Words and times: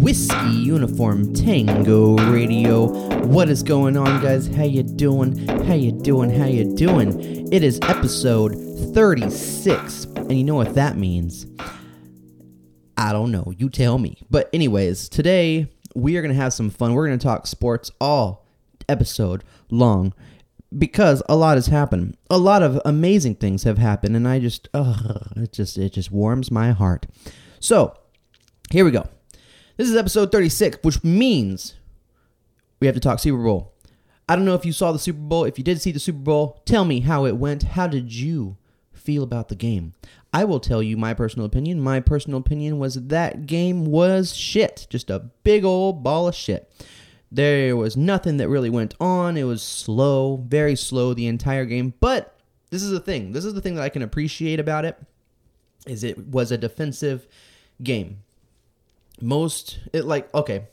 Whiskey 0.00 0.50
Uniform 0.50 1.32
Tango 1.32 2.18
Radio. 2.30 2.88
What 3.24 3.48
is 3.48 3.62
going 3.62 3.96
on, 3.96 4.22
guys? 4.22 4.48
How 4.48 4.64
you 4.64 4.82
doing? 4.82 5.48
How 5.64 5.72
you 5.72 5.92
doing? 5.92 6.28
How 6.28 6.44
you 6.44 6.76
doing? 6.76 7.50
It 7.50 7.62
is 7.62 7.78
episode 7.84 8.52
36, 8.92 10.04
and 10.04 10.36
you 10.36 10.44
know 10.44 10.56
what 10.56 10.74
that 10.74 10.98
means? 10.98 11.46
I 12.98 13.12
don't 13.12 13.30
know. 13.30 13.54
You 13.56 13.70
tell 13.70 13.96
me. 13.96 14.18
But 14.28 14.50
anyways, 14.52 15.08
today 15.08 15.68
we 15.94 16.16
are 16.16 16.20
going 16.20 16.34
to 16.34 16.40
have 16.40 16.52
some 16.52 16.68
fun. 16.68 16.94
We're 16.94 17.06
going 17.06 17.18
to 17.18 17.24
talk 17.24 17.46
sports 17.46 17.92
all 18.00 18.44
episode 18.88 19.44
long 19.70 20.12
because 20.76 21.22
a 21.28 21.36
lot 21.36 21.56
has 21.56 21.68
happened. 21.68 22.16
A 22.28 22.38
lot 22.38 22.64
of 22.64 22.80
amazing 22.84 23.36
things 23.36 23.62
have 23.62 23.78
happened 23.78 24.16
and 24.16 24.26
I 24.26 24.40
just 24.40 24.68
ugh, 24.74 25.32
it 25.36 25.52
just 25.52 25.78
it 25.78 25.92
just 25.92 26.10
warms 26.10 26.50
my 26.50 26.72
heart. 26.72 27.06
So, 27.60 27.94
here 28.72 28.84
we 28.84 28.90
go. 28.90 29.08
This 29.76 29.88
is 29.88 29.94
episode 29.94 30.32
36, 30.32 30.78
which 30.82 31.04
means 31.04 31.76
we 32.80 32.88
have 32.88 32.96
to 32.96 33.00
talk 33.00 33.20
Super 33.20 33.42
Bowl. 33.42 33.74
I 34.28 34.34
don't 34.34 34.44
know 34.44 34.54
if 34.56 34.66
you 34.66 34.72
saw 34.72 34.90
the 34.90 34.98
Super 34.98 35.20
Bowl. 35.20 35.44
If 35.44 35.56
you 35.56 35.62
did 35.62 35.80
see 35.80 35.92
the 35.92 36.00
Super 36.00 36.18
Bowl, 36.18 36.62
tell 36.66 36.84
me 36.84 37.00
how 37.00 37.26
it 37.26 37.36
went. 37.36 37.62
How 37.62 37.86
did 37.86 38.12
you 38.12 38.56
feel 39.08 39.22
about 39.22 39.48
the 39.48 39.56
game? 39.56 39.94
I 40.34 40.44
will 40.44 40.60
tell 40.60 40.82
you 40.82 40.98
my 40.98 41.14
personal 41.14 41.46
opinion. 41.46 41.80
My 41.80 41.98
personal 41.98 42.38
opinion 42.38 42.78
was 42.78 43.06
that 43.06 43.46
game 43.46 43.86
was 43.86 44.36
shit. 44.36 44.86
Just 44.90 45.08
a 45.08 45.30
big 45.44 45.64
old 45.64 46.02
ball 46.02 46.28
of 46.28 46.34
shit. 46.34 46.70
There 47.32 47.74
was 47.74 47.96
nothing 47.96 48.36
that 48.36 48.50
really 48.50 48.68
went 48.68 48.92
on. 49.00 49.38
It 49.38 49.44
was 49.44 49.62
slow, 49.62 50.44
very 50.46 50.76
slow 50.76 51.14
the 51.14 51.26
entire 51.26 51.64
game. 51.64 51.94
But 52.00 52.36
this 52.68 52.82
is 52.82 52.90
the 52.90 53.00
thing. 53.00 53.32
This 53.32 53.46
is 53.46 53.54
the 53.54 53.62
thing 53.62 53.76
that 53.76 53.82
I 53.82 53.88
can 53.88 54.02
appreciate 54.02 54.60
about 54.60 54.84
it 54.84 54.98
is 55.86 56.04
it 56.04 56.28
was 56.28 56.52
a 56.52 56.58
defensive 56.58 57.26
game 57.82 58.18
most 59.20 59.78
it 59.92 60.04
like 60.04 60.32
okay 60.34 60.66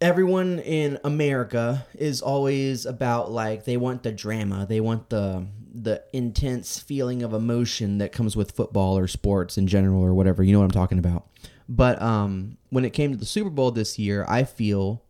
everyone 0.00 0.60
in 0.60 0.98
america 1.02 1.84
is 1.94 2.22
always 2.22 2.86
about 2.86 3.30
like 3.30 3.64
they 3.64 3.76
want 3.76 4.02
the 4.02 4.12
drama. 4.12 4.66
They 4.68 4.80
want 4.80 5.10
the 5.10 5.46
the 5.74 6.02
intense 6.12 6.78
feeling 6.78 7.22
of 7.22 7.32
emotion 7.32 7.98
that 7.98 8.10
comes 8.10 8.34
with 8.36 8.52
football 8.52 8.98
or 8.98 9.06
sports 9.06 9.58
in 9.58 9.66
general 9.66 10.02
or 10.02 10.14
whatever. 10.14 10.42
You 10.42 10.52
know 10.52 10.60
what 10.60 10.64
i'm 10.64 10.70
talking 10.70 10.98
about. 10.98 11.26
But 11.68 12.00
um 12.00 12.58
when 12.70 12.84
it 12.84 12.90
came 12.90 13.10
to 13.10 13.16
the 13.16 13.26
super 13.26 13.50
bowl 13.50 13.70
this 13.70 13.98
year 13.98 14.24
i 14.28 14.44
feel 14.44 15.02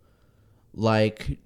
like 0.74 1.38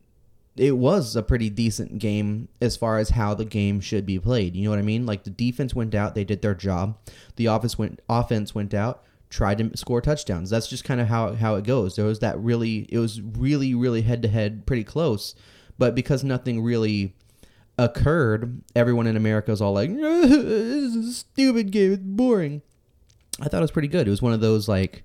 it 0.54 0.76
was 0.76 1.16
a 1.16 1.22
pretty 1.22 1.48
decent 1.48 1.98
game 1.98 2.48
as 2.60 2.76
far 2.76 2.98
as 2.98 3.10
how 3.10 3.32
the 3.32 3.46
game 3.46 3.80
should 3.80 4.04
be 4.04 4.18
played. 4.18 4.54
You 4.54 4.64
know 4.64 4.70
what 4.70 4.78
i 4.78 4.82
mean? 4.82 5.06
Like 5.06 5.24
the 5.24 5.30
defense 5.30 5.74
went 5.74 5.94
out. 5.94 6.14
They 6.14 6.24
did 6.24 6.42
their 6.42 6.54
job. 6.54 6.98
The 7.36 7.48
office 7.48 7.76
went 7.76 8.00
offense 8.08 8.54
went 8.54 8.72
out 8.72 9.02
tried 9.32 9.58
to 9.58 9.76
score 9.76 10.00
touchdowns. 10.00 10.50
That's 10.50 10.68
just 10.68 10.84
kind 10.84 11.00
of 11.00 11.08
how 11.08 11.34
how 11.34 11.56
it 11.56 11.64
goes. 11.64 11.96
There 11.96 12.04
was 12.04 12.20
that 12.20 12.38
really 12.38 12.86
it 12.90 12.98
was 12.98 13.20
really 13.20 13.74
really 13.74 14.02
head 14.02 14.22
to 14.22 14.28
head 14.28 14.66
pretty 14.66 14.84
close, 14.84 15.34
but 15.78 15.94
because 15.94 16.22
nothing 16.22 16.62
really 16.62 17.16
occurred, 17.78 18.62
everyone 18.76 19.06
in 19.06 19.16
America 19.16 19.50
was 19.50 19.62
all 19.62 19.72
like, 19.72 19.90
"This 19.96 20.30
is 20.30 20.96
a 20.96 21.12
stupid 21.12 21.72
game. 21.72 21.94
It's 21.94 22.02
boring." 22.02 22.62
I 23.40 23.48
thought 23.48 23.58
it 23.58 23.62
was 23.62 23.70
pretty 23.70 23.88
good. 23.88 24.06
It 24.06 24.10
was 24.10 24.22
one 24.22 24.34
of 24.34 24.40
those 24.40 24.68
like 24.68 25.02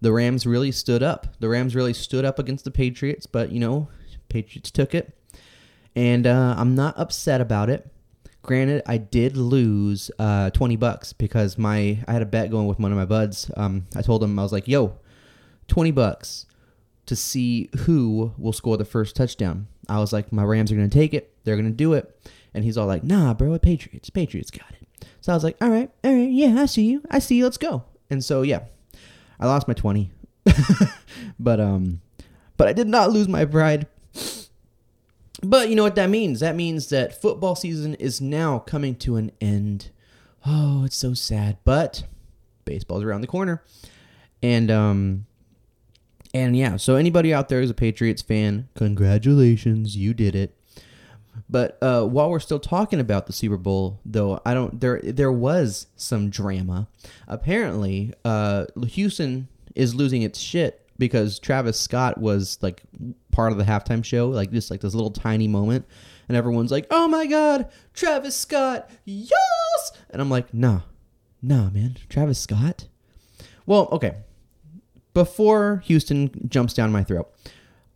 the 0.00 0.12
Rams 0.12 0.46
really 0.46 0.72
stood 0.72 1.02
up. 1.02 1.36
The 1.38 1.48
Rams 1.48 1.76
really 1.76 1.92
stood 1.92 2.24
up 2.24 2.38
against 2.38 2.64
the 2.64 2.70
Patriots, 2.70 3.26
but 3.26 3.52
you 3.52 3.60
know, 3.60 3.88
Patriots 4.30 4.70
took 4.70 4.94
it, 4.94 5.16
and 5.94 6.26
uh, 6.26 6.54
I'm 6.56 6.74
not 6.74 6.98
upset 6.98 7.42
about 7.42 7.68
it. 7.68 7.92
Granted, 8.46 8.84
I 8.86 8.98
did 8.98 9.36
lose 9.36 10.08
uh, 10.20 10.50
twenty 10.50 10.76
bucks 10.76 11.12
because 11.12 11.58
my 11.58 11.98
I 12.06 12.12
had 12.12 12.22
a 12.22 12.26
bet 12.26 12.48
going 12.48 12.68
with 12.68 12.78
one 12.78 12.92
of 12.92 12.96
my 12.96 13.04
buds. 13.04 13.50
Um, 13.56 13.86
I 13.96 14.02
told 14.02 14.22
him 14.22 14.38
I 14.38 14.42
was 14.42 14.52
like, 14.52 14.68
"Yo, 14.68 14.96
twenty 15.66 15.90
bucks 15.90 16.46
to 17.06 17.16
see 17.16 17.68
who 17.78 18.32
will 18.38 18.52
score 18.52 18.76
the 18.76 18.84
first 18.84 19.16
touchdown." 19.16 19.66
I 19.88 19.98
was 19.98 20.12
like, 20.12 20.32
"My 20.32 20.44
Rams 20.44 20.70
are 20.70 20.76
going 20.76 20.88
to 20.88 20.96
take 20.96 21.12
it. 21.12 21.34
They're 21.42 21.56
going 21.56 21.66
to 21.66 21.72
do 21.72 21.94
it." 21.94 22.16
And 22.54 22.62
he's 22.62 22.78
all 22.78 22.86
like, 22.86 23.02
"Nah, 23.02 23.34
bro, 23.34 23.58
Patriots. 23.58 24.10
Patriots 24.10 24.52
got 24.52 24.70
it." 24.80 25.06
So 25.22 25.32
I 25.32 25.34
was 25.34 25.42
like, 25.42 25.56
"All 25.60 25.68
right, 25.68 25.90
all 26.04 26.14
right, 26.14 26.30
yeah, 26.30 26.54
I 26.60 26.66
see 26.66 26.84
you. 26.84 27.02
I 27.10 27.18
see 27.18 27.34
you. 27.38 27.44
Let's 27.44 27.58
go." 27.58 27.82
And 28.10 28.22
so 28.22 28.42
yeah, 28.42 28.60
I 29.40 29.46
lost 29.46 29.66
my 29.66 29.74
twenty, 29.74 30.12
but 31.40 31.58
um, 31.58 32.00
but 32.56 32.68
I 32.68 32.72
did 32.72 32.86
not 32.86 33.10
lose 33.10 33.26
my 33.26 33.44
pride. 33.44 33.88
But 35.42 35.68
you 35.68 35.76
know 35.76 35.82
what 35.82 35.96
that 35.96 36.10
means? 36.10 36.40
That 36.40 36.56
means 36.56 36.88
that 36.88 37.20
football 37.20 37.54
season 37.54 37.94
is 37.94 38.20
now 38.20 38.58
coming 38.60 38.94
to 38.96 39.16
an 39.16 39.32
end. 39.40 39.90
Oh, 40.46 40.84
it's 40.84 40.96
so 40.96 41.14
sad, 41.14 41.58
but 41.64 42.04
baseball's 42.64 43.02
around 43.02 43.20
the 43.20 43.26
corner. 43.26 43.62
And 44.42 44.70
um 44.70 45.26
and 46.34 46.56
yeah, 46.56 46.76
so 46.76 46.96
anybody 46.96 47.32
out 47.32 47.48
there 47.48 47.60
who's 47.60 47.70
a 47.70 47.74
Patriots 47.74 48.22
fan, 48.22 48.68
congratulations, 48.74 49.96
you 49.96 50.12
did 50.12 50.34
it. 50.34 50.54
But 51.48 51.78
uh, 51.82 52.04
while 52.04 52.30
we're 52.30 52.40
still 52.40 52.58
talking 52.58 53.00
about 53.00 53.26
the 53.26 53.32
Super 53.32 53.56
Bowl, 53.56 54.00
though, 54.04 54.40
I 54.44 54.54
don't 54.54 54.80
there 54.80 55.00
there 55.02 55.32
was 55.32 55.86
some 55.96 56.30
drama. 56.30 56.88
Apparently, 57.28 58.12
uh, 58.24 58.66
Houston 58.86 59.48
is 59.74 59.94
losing 59.94 60.22
its 60.22 60.38
shit 60.38 60.86
because 60.98 61.38
Travis 61.38 61.78
Scott 61.78 62.18
was 62.18 62.58
like 62.62 62.82
part 63.36 63.52
of 63.52 63.58
the 63.58 63.64
halftime 63.64 64.02
show, 64.02 64.28
like 64.28 64.50
just 64.50 64.70
like 64.70 64.80
this 64.80 64.94
little 64.94 65.10
tiny 65.10 65.46
moment, 65.46 65.84
and 66.26 66.36
everyone's 66.36 66.72
like, 66.72 66.86
"Oh 66.90 67.06
my 67.06 67.26
God, 67.26 67.68
Travis 67.92 68.34
Scott, 68.34 68.90
yes!" 69.04 69.92
And 70.08 70.22
I'm 70.22 70.30
like, 70.30 70.54
"Nah, 70.54 70.80
nah, 71.42 71.68
man, 71.68 71.98
Travis 72.08 72.38
Scott." 72.40 72.88
Well, 73.66 73.88
okay. 73.92 74.16
Before 75.12 75.82
Houston 75.84 76.48
jumps 76.48 76.72
down 76.72 76.90
my 76.92 77.04
throat, 77.04 77.30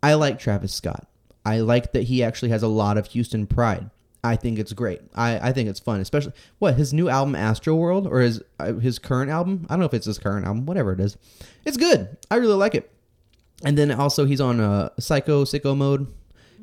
I 0.03 0.13
like 0.13 0.37
Travis 0.37 0.73
Scott. 0.73 1.07
I 1.43 1.59
like 1.61 1.91
that 1.93 2.03
he 2.03 2.23
actually 2.23 2.49
has 2.49 2.61
a 2.61 2.67
lot 2.67 2.97
of 2.97 3.07
Houston 3.07 3.47
pride. 3.47 3.89
I 4.23 4.35
think 4.35 4.59
it's 4.59 4.73
great. 4.73 5.01
I, 5.15 5.49
I 5.49 5.53
think 5.53 5.69
it's 5.69 5.79
fun, 5.79 5.99
especially 6.01 6.33
what 6.59 6.75
his 6.75 6.93
new 6.93 7.09
album 7.09 7.33
Astro 7.33 7.73
World 7.73 8.05
or 8.05 8.19
his 8.19 8.43
uh, 8.59 8.73
his 8.73 8.99
current 8.99 9.31
album. 9.31 9.65
I 9.69 9.73
don't 9.73 9.79
know 9.79 9.87
if 9.87 9.95
it's 9.95 10.05
his 10.05 10.19
current 10.19 10.45
album, 10.45 10.67
whatever 10.67 10.93
it 10.93 10.99
is. 10.99 11.17
It's 11.65 11.77
good. 11.77 12.15
I 12.29 12.35
really 12.35 12.53
like 12.53 12.75
it. 12.75 12.91
And 13.63 13.77
then 13.77 13.91
also 13.91 14.25
he's 14.25 14.41
on 14.41 14.59
uh, 14.59 14.89
Psycho 14.99 15.43
Sicko 15.45 15.75
mode. 15.75 16.07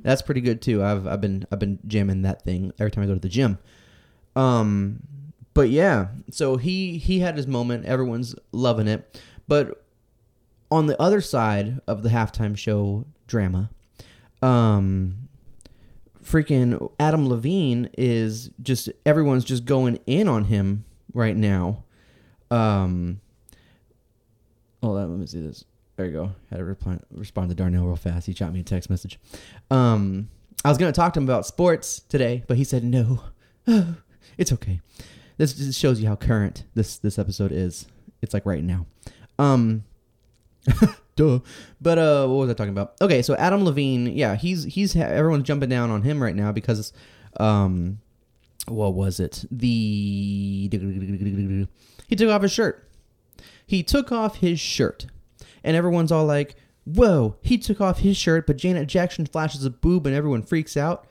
That's 0.03 0.23
pretty 0.23 0.41
good 0.41 0.63
too. 0.63 0.83
I've 0.83 1.07
I've 1.07 1.21
been 1.21 1.47
I've 1.51 1.59
been 1.59 1.79
jamming 1.87 2.23
that 2.23 2.43
thing 2.43 2.73
every 2.79 2.91
time 2.91 3.05
I 3.05 3.07
go 3.07 3.15
to 3.15 3.21
the 3.21 3.29
gym. 3.29 3.59
Um, 4.37 5.01
but 5.55 5.71
yeah, 5.71 6.09
so 6.31 6.57
he 6.57 6.99
he 6.99 7.21
had 7.21 7.37
his 7.37 7.47
moment. 7.47 7.85
Everyone's 7.85 8.35
loving 8.53 8.87
it. 8.87 9.21
But 9.49 9.85
on 10.71 10.87
the 10.87 11.01
other 11.01 11.21
side 11.21 11.81
of 11.87 12.03
the 12.03 12.11
halftime 12.11 12.57
show 12.57 13.07
drama, 13.27 13.71
um, 14.43 15.29
freaking 16.23 16.93
Adam 17.01 17.29
Levine 17.29 17.91
is 17.97 18.51
just 18.63 18.91
everyone's 19.05 19.45
just 19.45 19.65
going 19.65 19.99
in 20.07 20.29
on 20.29 20.45
him 20.45 20.85
right 21.13 21.37
now. 21.37 21.85
Um, 22.51 23.21
hold 24.83 24.99
on, 24.99 25.11
let 25.11 25.19
me 25.19 25.27
see 25.27 25.41
this. 25.41 25.65
There 25.99 26.07
you 26.07 26.13
go. 26.13 26.31
Had 26.49 26.59
to 26.59 26.65
reply, 26.65 27.01
respond 27.11 27.49
to 27.49 27.57
Darnell 27.57 27.85
real 27.85 27.97
fast. 27.97 28.29
He 28.29 28.33
shot 28.33 28.53
me 28.53 28.61
a 28.61 28.63
text 28.63 28.89
message. 28.89 29.19
Um, 29.69 30.29
I 30.65 30.69
was 30.69 30.79
gonna 30.79 30.93
talk 30.93 31.13
to 31.15 31.19
him 31.19 31.25
about 31.25 31.45
sports 31.45 32.03
today, 32.09 32.45
but 32.47 32.57
he 32.57 32.63
said 32.63 32.85
no. 32.85 33.25
it's 34.39 34.53
okay. 34.53 34.81
This 35.39 35.55
just 35.55 35.77
shows 35.77 36.01
you 36.01 36.07
how 36.07 36.15
current 36.15 36.63
this 36.77 36.99
this 36.99 37.19
episode 37.19 37.51
is. 37.51 37.89
It's 38.23 38.33
like 38.33 38.47
right 38.47 38.63
now. 38.63 38.87
Um, 39.41 39.83
duh. 41.17 41.41
But 41.81 41.99
uh, 41.99 42.29
what 42.29 42.37
was 42.37 42.51
I 42.51 42.55
talking 42.55 42.73
about? 42.73 42.95
Okay, 43.01 43.21
so 43.21 43.35
Adam 43.35 43.65
Levine, 43.65 44.07
yeah, 44.07 44.37
he's 44.37 44.63
he's 44.63 44.95
everyone's 44.95 45.49
jumping 45.49 45.69
down 45.69 45.91
on 45.91 46.03
him 46.03 46.23
right 46.23 46.37
now 46.37 46.53
because, 46.53 46.93
um, 47.41 47.99
what 48.69 48.95
was 48.95 49.19
it? 49.19 49.45
The 49.51 50.71
he 52.07 52.15
took 52.15 52.31
off 52.31 52.43
his 52.43 52.53
shirt. 52.53 52.89
He 53.67 53.83
took 53.83 54.13
off 54.13 54.37
his 54.37 54.61
shirt, 54.61 55.07
and 55.69 55.77
everyone's 55.77 56.11
all 56.11 56.25
like, 56.25 56.57
"Whoa!" 56.87 57.37
He 57.43 57.59
took 57.59 57.79
off 57.79 57.99
his 57.99 58.17
shirt, 58.17 58.47
but 58.47 58.57
Janet 58.57 58.89
Jackson 58.89 59.27
flashes 59.27 59.67
a 59.67 59.71
boob, 59.71 60.07
and 60.07 60.17
everyone 60.17 60.43
freaks 60.43 60.79
out. 60.79 61.07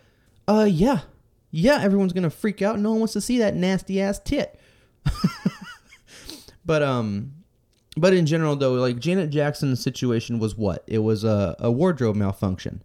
Uh, 0.48 0.68
yeah, 0.68 1.02
yeah, 1.52 1.80
everyone's 1.80 2.12
gonna 2.12 2.32
freak 2.32 2.64
out. 2.64 2.80
No 2.80 2.90
one 2.90 3.02
wants 3.02 3.14
to 3.14 3.22
see 3.22 3.38
that 3.38 3.56
nasty 3.56 4.02
ass 4.02 4.20
tit. 4.20 4.60
but 6.66 6.82
um, 6.82 7.34
but 7.96 8.16
in 8.16 8.26
general, 8.26 8.56
though, 8.56 8.74
like 8.74 8.98
Janet 8.98 9.30
Jackson's 9.30 9.80
situation 9.80 10.40
was 10.40 10.58
what? 10.58 10.84
It 10.88 11.00
was 11.00 11.24
a, 11.24 11.56
a 11.60 11.70
wardrobe 11.72 12.16
malfunction, 12.16 12.82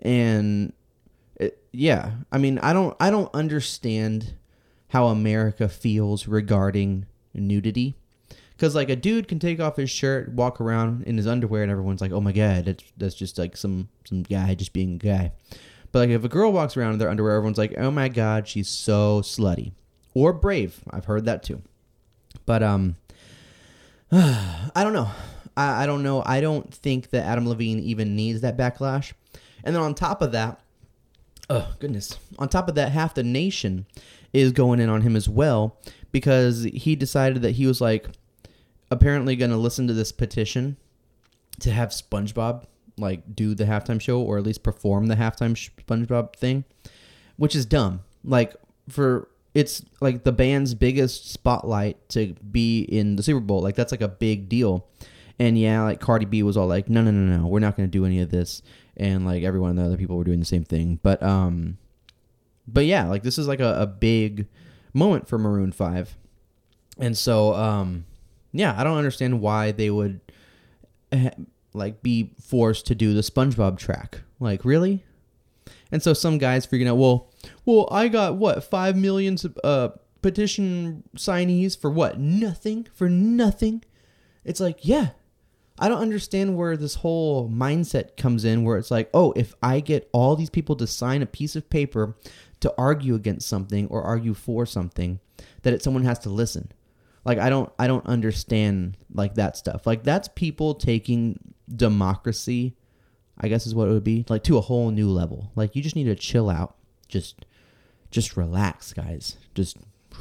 and 0.00 0.72
it, 1.36 1.62
yeah, 1.70 2.14
I 2.32 2.38
mean, 2.38 2.58
I 2.58 2.72
don't, 2.72 2.96
I 2.98 3.10
don't 3.10 3.32
understand 3.32 4.34
how 4.88 5.06
America 5.06 5.68
feels 5.68 6.26
regarding 6.26 7.06
nudity, 7.34 7.96
Because 8.62 8.76
like 8.76 8.90
a 8.90 8.94
dude 8.94 9.26
can 9.26 9.40
take 9.40 9.58
off 9.58 9.74
his 9.74 9.90
shirt, 9.90 10.30
walk 10.34 10.60
around 10.60 11.02
in 11.02 11.16
his 11.16 11.26
underwear, 11.26 11.64
and 11.64 11.72
everyone's 11.72 12.00
like, 12.00 12.12
"Oh 12.12 12.20
my 12.20 12.30
god, 12.30 12.66
that's 12.66 12.84
that's 12.96 13.14
just 13.16 13.36
like 13.36 13.56
some 13.56 13.88
some 14.04 14.22
guy 14.22 14.54
just 14.54 14.72
being 14.72 14.94
a 14.94 14.98
guy." 14.98 15.32
But 15.90 15.98
like 15.98 16.10
if 16.10 16.22
a 16.22 16.28
girl 16.28 16.52
walks 16.52 16.76
around 16.76 16.92
in 16.92 17.00
their 17.00 17.10
underwear, 17.10 17.34
everyone's 17.34 17.58
like, 17.58 17.74
"Oh 17.76 17.90
my 17.90 18.08
god, 18.08 18.46
she's 18.46 18.68
so 18.68 19.20
slutty," 19.20 19.72
or 20.14 20.32
brave. 20.32 20.80
I've 20.88 21.06
heard 21.06 21.24
that 21.24 21.42
too. 21.42 21.60
But 22.46 22.62
um, 22.62 22.94
I 24.12 24.70
don't 24.76 24.92
know. 24.92 25.10
I, 25.56 25.82
I 25.82 25.86
don't 25.86 26.04
know. 26.04 26.22
I 26.24 26.40
don't 26.40 26.72
think 26.72 27.10
that 27.10 27.26
Adam 27.26 27.48
Levine 27.48 27.80
even 27.80 28.14
needs 28.14 28.42
that 28.42 28.56
backlash. 28.56 29.12
And 29.64 29.74
then 29.74 29.82
on 29.82 29.92
top 29.92 30.22
of 30.22 30.30
that, 30.30 30.60
oh 31.50 31.74
goodness, 31.80 32.16
on 32.38 32.48
top 32.48 32.68
of 32.68 32.76
that, 32.76 32.92
half 32.92 33.14
the 33.14 33.24
nation 33.24 33.86
is 34.32 34.52
going 34.52 34.78
in 34.78 34.88
on 34.88 35.00
him 35.00 35.16
as 35.16 35.28
well 35.28 35.80
because 36.12 36.62
he 36.62 36.94
decided 36.94 37.42
that 37.42 37.56
he 37.56 37.66
was 37.66 37.80
like 37.80 38.08
apparently 38.92 39.36
going 39.36 39.50
to 39.50 39.56
listen 39.56 39.86
to 39.86 39.92
this 39.92 40.12
petition 40.12 40.76
to 41.60 41.70
have 41.70 41.90
SpongeBob 41.90 42.64
like 42.98 43.34
do 43.34 43.54
the 43.54 43.64
halftime 43.64 44.00
show 44.00 44.20
or 44.20 44.38
at 44.38 44.44
least 44.44 44.62
perform 44.62 45.06
the 45.06 45.16
halftime 45.16 45.54
SpongeBob 45.86 46.36
thing, 46.36 46.64
which 47.36 47.56
is 47.56 47.66
dumb. 47.66 48.00
Like 48.24 48.54
for 48.88 49.28
it's 49.54 49.82
like 50.00 50.24
the 50.24 50.32
band's 50.32 50.74
biggest 50.74 51.30
spotlight 51.30 52.08
to 52.10 52.34
be 52.50 52.82
in 52.82 53.16
the 53.16 53.22
Super 53.22 53.40
Bowl. 53.40 53.60
Like 53.60 53.74
that's 53.74 53.92
like 53.92 54.00
a 54.00 54.08
big 54.08 54.48
deal. 54.48 54.88
And 55.38 55.58
yeah, 55.58 55.82
like 55.82 56.00
Cardi 56.00 56.26
B 56.26 56.42
was 56.42 56.56
all 56.56 56.66
like, 56.66 56.88
"No, 56.88 57.02
no, 57.02 57.10
no, 57.10 57.38
no, 57.38 57.46
we're 57.46 57.58
not 57.58 57.76
going 57.76 57.88
to 57.88 57.90
do 57.90 58.04
any 58.04 58.20
of 58.20 58.30
this." 58.30 58.62
And 58.96 59.24
like 59.24 59.42
everyone 59.42 59.70
and 59.70 59.78
the 59.78 59.84
other 59.84 59.96
people 59.96 60.16
were 60.16 60.24
doing 60.24 60.38
the 60.38 60.46
same 60.46 60.64
thing. 60.64 61.00
But 61.02 61.22
um 61.22 61.78
but 62.68 62.86
yeah, 62.86 63.08
like 63.08 63.22
this 63.22 63.38
is 63.38 63.48
like 63.48 63.60
a, 63.60 63.80
a 63.80 63.86
big 63.86 64.46
moment 64.92 65.28
for 65.28 65.38
Maroon 65.38 65.72
5. 65.72 66.16
And 66.98 67.16
so 67.16 67.54
um 67.54 68.04
yeah, 68.52 68.74
I 68.76 68.84
don't 68.84 68.98
understand 68.98 69.40
why 69.40 69.72
they 69.72 69.90
would 69.90 70.20
like 71.74 72.02
be 72.02 72.34
forced 72.40 72.86
to 72.86 72.94
do 72.94 73.14
the 73.14 73.20
SpongeBob 73.20 73.78
track. 73.78 74.20
Like, 74.40 74.64
really? 74.64 75.04
And 75.90 76.02
so 76.02 76.12
some 76.12 76.38
guys 76.38 76.66
freaking 76.66 76.88
out, 76.88 76.96
well, 76.96 77.30
well, 77.64 77.88
I 77.90 78.08
got 78.08 78.36
what 78.36 78.64
five 78.64 78.96
million 78.96 79.36
uh, 79.62 79.90
petition 80.22 81.04
signees 81.16 81.78
for 81.78 81.90
what? 81.90 82.18
Nothing 82.18 82.86
for 82.94 83.08
nothing. 83.08 83.84
It's 84.44 84.60
like, 84.60 84.78
yeah, 84.82 85.10
I 85.78 85.88
don't 85.88 86.00
understand 86.00 86.56
where 86.56 86.76
this 86.76 86.96
whole 86.96 87.48
mindset 87.48 88.16
comes 88.16 88.44
in, 88.44 88.64
where 88.64 88.76
it's 88.76 88.90
like, 88.90 89.10
oh, 89.14 89.32
if 89.32 89.54
I 89.62 89.80
get 89.80 90.08
all 90.12 90.36
these 90.36 90.50
people 90.50 90.76
to 90.76 90.86
sign 90.86 91.22
a 91.22 91.26
piece 91.26 91.56
of 91.56 91.70
paper 91.70 92.16
to 92.60 92.72
argue 92.78 93.14
against 93.14 93.48
something 93.48 93.86
or 93.88 94.02
argue 94.02 94.34
for 94.34 94.64
something, 94.66 95.20
that 95.62 95.72
it, 95.72 95.82
someone 95.82 96.04
has 96.04 96.18
to 96.20 96.30
listen. 96.30 96.72
Like 97.24 97.38
I 97.38 97.50
don't, 97.50 97.72
I 97.78 97.86
don't 97.86 98.06
understand 98.06 98.96
like 99.12 99.34
that 99.34 99.56
stuff. 99.56 99.86
Like 99.86 100.02
that's 100.02 100.28
people 100.28 100.74
taking 100.74 101.38
democracy, 101.74 102.76
I 103.38 103.48
guess 103.48 103.66
is 103.66 103.74
what 103.74 103.88
it 103.88 103.92
would 103.92 104.04
be, 104.04 104.24
like 104.28 104.44
to 104.44 104.58
a 104.58 104.60
whole 104.60 104.90
new 104.90 105.08
level. 105.08 105.50
Like 105.54 105.76
you 105.76 105.82
just 105.82 105.96
need 105.96 106.04
to 106.04 106.14
chill 106.14 106.50
out. 106.50 106.76
Just 107.08 107.44
just 108.10 108.36
relax, 108.36 108.92
guys. 108.92 109.36
Just 109.54 109.78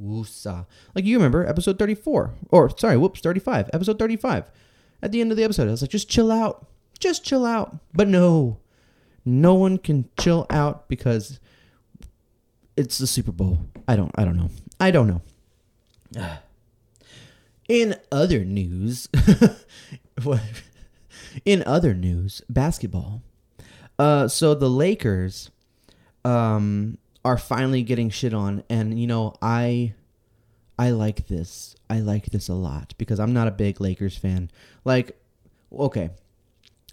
woosah. 0.00 0.66
Like 0.94 1.04
you 1.04 1.16
remember 1.16 1.46
episode 1.46 1.78
34 1.78 2.34
or 2.50 2.78
sorry, 2.78 2.96
whoops, 2.96 3.20
35. 3.20 3.70
Episode 3.72 3.98
35. 3.98 4.50
At 5.02 5.12
the 5.12 5.20
end 5.20 5.30
of 5.30 5.36
the 5.36 5.44
episode, 5.44 5.68
I 5.68 5.72
was 5.72 5.82
like 5.82 5.90
just 5.90 6.08
chill 6.08 6.30
out. 6.30 6.66
Just 6.98 7.24
chill 7.24 7.44
out. 7.44 7.76
But 7.92 8.08
no. 8.08 8.58
No 9.24 9.54
one 9.54 9.78
can 9.78 10.08
chill 10.18 10.46
out 10.50 10.88
because 10.88 11.40
it's 12.76 12.98
the 12.98 13.06
Super 13.06 13.32
Bowl. 13.32 13.58
I 13.88 13.96
don't 13.96 14.12
I 14.16 14.24
don't 14.24 14.36
know. 14.36 14.50
I 14.80 14.90
don't 14.90 15.08
know. 15.08 15.22
In 17.68 17.96
other 18.12 18.44
news, 18.44 19.08
in 21.44 21.62
other 21.64 21.94
news, 21.94 22.42
basketball. 22.48 23.22
Uh, 23.98 24.28
so 24.28 24.54
the 24.54 24.68
Lakers 24.68 25.50
um, 26.24 26.98
are 27.24 27.38
finally 27.38 27.82
getting 27.82 28.10
shit 28.10 28.34
on, 28.34 28.64
and 28.68 29.00
you 29.00 29.06
know 29.06 29.34
I 29.40 29.94
I 30.78 30.90
like 30.90 31.28
this. 31.28 31.76
I 31.88 32.00
like 32.00 32.26
this 32.26 32.48
a 32.48 32.54
lot 32.54 32.94
because 32.98 33.20
I'm 33.20 33.32
not 33.32 33.48
a 33.48 33.52
big 33.52 33.80
Lakers 33.80 34.16
fan. 34.16 34.50
Like, 34.84 35.16
okay, 35.72 36.10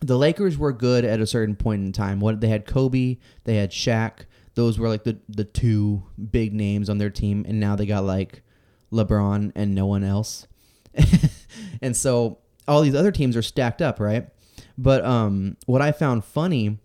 the 0.01 0.17
Lakers 0.17 0.57
were 0.57 0.71
good 0.71 1.03
at 1.03 1.19
a 1.19 1.27
certain 1.27 1.55
point 1.55 1.83
in 1.83 1.91
time. 1.91 2.19
What 2.19 2.41
they 2.41 2.47
had 2.47 2.65
Kobe, 2.65 3.17
they 3.43 3.55
had 3.55 3.71
Shaq. 3.71 4.25
Those 4.55 4.77
were 4.77 4.89
like 4.89 5.03
the 5.03 5.17
the 5.27 5.45
two 5.45 6.03
big 6.31 6.53
names 6.53 6.89
on 6.89 6.97
their 6.97 7.09
team, 7.09 7.45
and 7.47 7.59
now 7.59 7.75
they 7.75 7.85
got 7.85 8.03
like 8.03 8.43
LeBron 8.91 9.51
and 9.55 9.73
no 9.73 9.85
one 9.85 10.03
else. 10.03 10.47
and 11.81 11.95
so 11.95 12.39
all 12.67 12.81
these 12.81 12.95
other 12.95 13.11
teams 13.11 13.35
are 13.37 13.41
stacked 13.41 13.81
up, 13.81 13.99
right? 13.99 14.27
But 14.77 15.03
um, 15.05 15.57
what 15.65 15.81
I 15.81 15.91
found 15.91 16.23
funny 16.25 16.77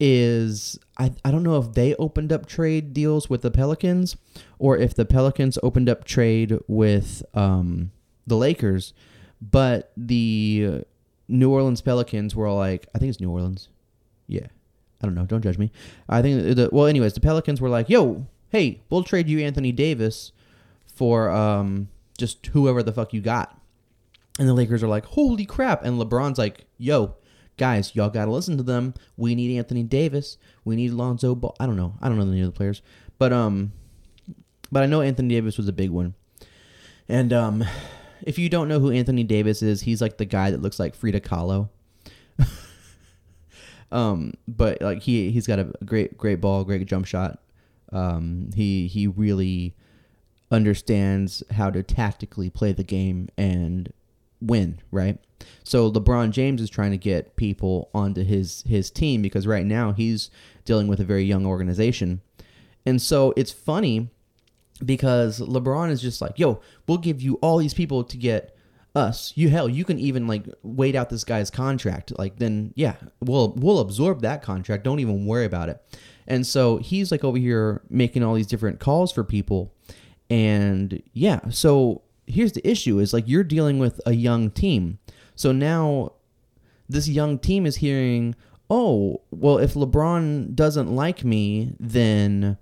is 0.00 0.78
I, 0.98 1.12
I 1.24 1.30
don't 1.30 1.42
know 1.42 1.58
if 1.58 1.74
they 1.74 1.94
opened 1.94 2.32
up 2.32 2.46
trade 2.46 2.92
deals 2.92 3.30
with 3.30 3.42
the 3.42 3.50
Pelicans 3.50 4.16
or 4.58 4.76
if 4.76 4.94
the 4.94 5.04
Pelicans 5.04 5.58
opened 5.62 5.88
up 5.88 6.04
trade 6.04 6.58
with 6.66 7.22
um, 7.34 7.92
the 8.26 8.36
Lakers, 8.36 8.94
but 9.40 9.92
the 9.96 10.84
New 11.28 11.50
Orleans 11.50 11.80
Pelicans 11.80 12.34
were 12.34 12.50
like, 12.50 12.88
I 12.94 12.98
think 12.98 13.10
it's 13.10 13.20
New 13.20 13.30
Orleans. 13.30 13.68
Yeah. 14.26 14.46
I 15.02 15.06
don't 15.06 15.14
know. 15.14 15.26
Don't 15.26 15.42
judge 15.42 15.58
me. 15.58 15.72
I 16.08 16.22
think 16.22 16.56
the 16.56 16.68
well, 16.70 16.86
anyways, 16.86 17.14
the 17.14 17.20
Pelicans 17.20 17.60
were 17.60 17.68
like, 17.68 17.88
"Yo, 17.88 18.26
hey, 18.50 18.82
we'll 18.88 19.02
trade 19.02 19.28
you 19.28 19.40
Anthony 19.40 19.72
Davis 19.72 20.30
for 21.02 21.30
um, 21.30 21.88
just 22.16 22.46
whoever 22.46 22.80
the 22.80 22.92
fuck 22.92 23.12
you 23.12 23.20
got." 23.20 23.58
And 24.38 24.48
the 24.48 24.54
Lakers 24.54 24.82
are 24.82 24.88
like, 24.88 25.04
holy 25.04 25.44
crap. 25.44 25.84
And 25.84 26.00
LeBron's 26.00 26.38
like, 26.38 26.64
yo, 26.78 27.16
guys, 27.58 27.94
y'all 27.94 28.08
got 28.08 28.26
to 28.26 28.30
listen 28.30 28.56
to 28.56 28.62
them. 28.62 28.94
We 29.16 29.34
need 29.34 29.58
Anthony 29.58 29.82
Davis. 29.82 30.38
We 30.64 30.76
need 30.76 30.92
Lonzo 30.92 31.34
Ball. 31.34 31.54
I 31.60 31.66
don't 31.66 31.76
know. 31.76 31.94
I 32.00 32.08
don't 32.08 32.18
know 32.18 32.26
any 32.26 32.40
of 32.40 32.46
the 32.46 32.56
players. 32.56 32.80
But, 33.18 33.32
um, 33.32 33.72
but 34.70 34.82
I 34.82 34.86
know 34.86 35.02
Anthony 35.02 35.28
Davis 35.28 35.58
was 35.58 35.68
a 35.68 35.72
big 35.72 35.90
one. 35.90 36.14
And, 37.08 37.32
um, 37.32 37.64
if 38.22 38.38
you 38.38 38.48
don't 38.48 38.68
know 38.68 38.78
who 38.78 38.90
Anthony 38.90 39.24
Davis 39.24 39.60
is, 39.62 39.82
he's 39.82 40.00
like 40.00 40.16
the 40.16 40.24
guy 40.24 40.50
that 40.50 40.62
looks 40.62 40.78
like 40.78 40.94
Frida 40.94 41.20
Kahlo. 41.20 41.68
um, 43.92 44.32
but 44.46 44.80
like 44.80 45.02
he 45.02 45.32
he's 45.32 45.46
got 45.46 45.58
a 45.58 45.72
great 45.84 46.16
great 46.16 46.40
ball, 46.40 46.62
great 46.62 46.86
jump 46.86 47.04
shot. 47.04 47.40
Um, 47.92 48.50
he 48.54 48.86
he 48.86 49.08
really 49.08 49.74
understands 50.52 51.42
how 51.52 51.70
to 51.70 51.82
tactically 51.82 52.50
play 52.50 52.72
the 52.72 52.84
game 52.84 53.28
and 53.36 53.92
win, 54.40 54.78
right? 54.90 55.18
So 55.64 55.90
LeBron 55.90 56.30
James 56.30 56.60
is 56.60 56.70
trying 56.70 56.90
to 56.92 56.98
get 56.98 57.34
people 57.36 57.90
onto 57.94 58.22
his 58.22 58.62
his 58.66 58.90
team 58.90 59.22
because 59.22 59.46
right 59.46 59.66
now 59.66 59.92
he's 59.92 60.30
dealing 60.64 60.86
with 60.86 61.00
a 61.00 61.04
very 61.04 61.24
young 61.24 61.46
organization. 61.46 62.20
And 62.84 63.00
so 63.00 63.32
it's 63.36 63.50
funny 63.50 64.10
because 64.84 65.40
LeBron 65.40 65.90
is 65.90 66.02
just 66.02 66.20
like, 66.20 66.38
"Yo, 66.38 66.60
we'll 66.86 66.98
give 66.98 67.22
you 67.22 67.34
all 67.36 67.58
these 67.58 67.74
people 67.74 68.04
to 68.04 68.16
get 68.16 68.56
us. 68.94 69.32
You 69.36 69.48
hell, 69.48 69.68
you 69.68 69.84
can 69.84 69.98
even 69.98 70.26
like 70.26 70.44
wait 70.62 70.94
out 70.94 71.08
this 71.08 71.24
guy's 71.24 71.50
contract. 71.50 72.16
Like 72.18 72.38
then 72.38 72.72
yeah, 72.76 72.96
we'll 73.20 73.54
we'll 73.56 73.78
absorb 73.78 74.22
that 74.22 74.42
contract. 74.42 74.84
Don't 74.84 75.00
even 75.00 75.26
worry 75.26 75.46
about 75.46 75.70
it." 75.70 75.82
And 76.26 76.46
so 76.46 76.76
he's 76.76 77.10
like 77.10 77.24
over 77.24 77.38
here 77.38 77.82
making 77.88 78.22
all 78.22 78.34
these 78.34 78.46
different 78.46 78.80
calls 78.80 79.12
for 79.12 79.24
people. 79.24 79.72
And 80.32 81.02
yeah, 81.12 81.40
so 81.50 82.00
here's 82.26 82.52
the 82.52 82.66
issue 82.66 82.98
is 83.00 83.12
like 83.12 83.28
you're 83.28 83.44
dealing 83.44 83.78
with 83.78 84.00
a 84.06 84.14
young 84.14 84.50
team. 84.50 84.98
So 85.34 85.52
now 85.52 86.12
this 86.88 87.06
young 87.06 87.38
team 87.38 87.66
is 87.66 87.76
hearing, 87.76 88.34
"Oh, 88.70 89.20
well 89.30 89.58
if 89.58 89.74
LeBron 89.74 90.54
doesn't 90.54 90.90
like 90.90 91.22
me, 91.22 91.76
then 91.78 92.56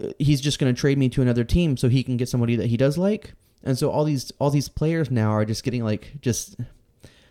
uh, 0.00 0.10
he's 0.20 0.40
just 0.40 0.60
going 0.60 0.72
to 0.72 0.80
trade 0.80 0.96
me 0.96 1.08
to 1.08 1.22
another 1.22 1.42
team 1.42 1.76
so 1.76 1.88
he 1.88 2.04
can 2.04 2.16
get 2.16 2.28
somebody 2.28 2.54
that 2.54 2.68
he 2.68 2.76
does 2.76 2.96
like." 2.96 3.34
And 3.64 3.76
so 3.76 3.90
all 3.90 4.04
these 4.04 4.30
all 4.38 4.50
these 4.50 4.68
players 4.68 5.10
now 5.10 5.30
are 5.32 5.44
just 5.44 5.64
getting 5.64 5.82
like 5.82 6.20
just 6.20 6.54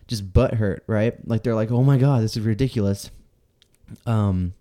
just 0.06 0.34
butt 0.34 0.56
hurt, 0.56 0.84
right? 0.86 1.16
Like 1.26 1.44
they're 1.44 1.56
like, 1.56 1.72
"Oh 1.72 1.84
my 1.84 1.98
god, 1.98 2.24
this 2.24 2.36
is 2.36 2.44
ridiculous." 2.44 3.10
Um 4.06 4.54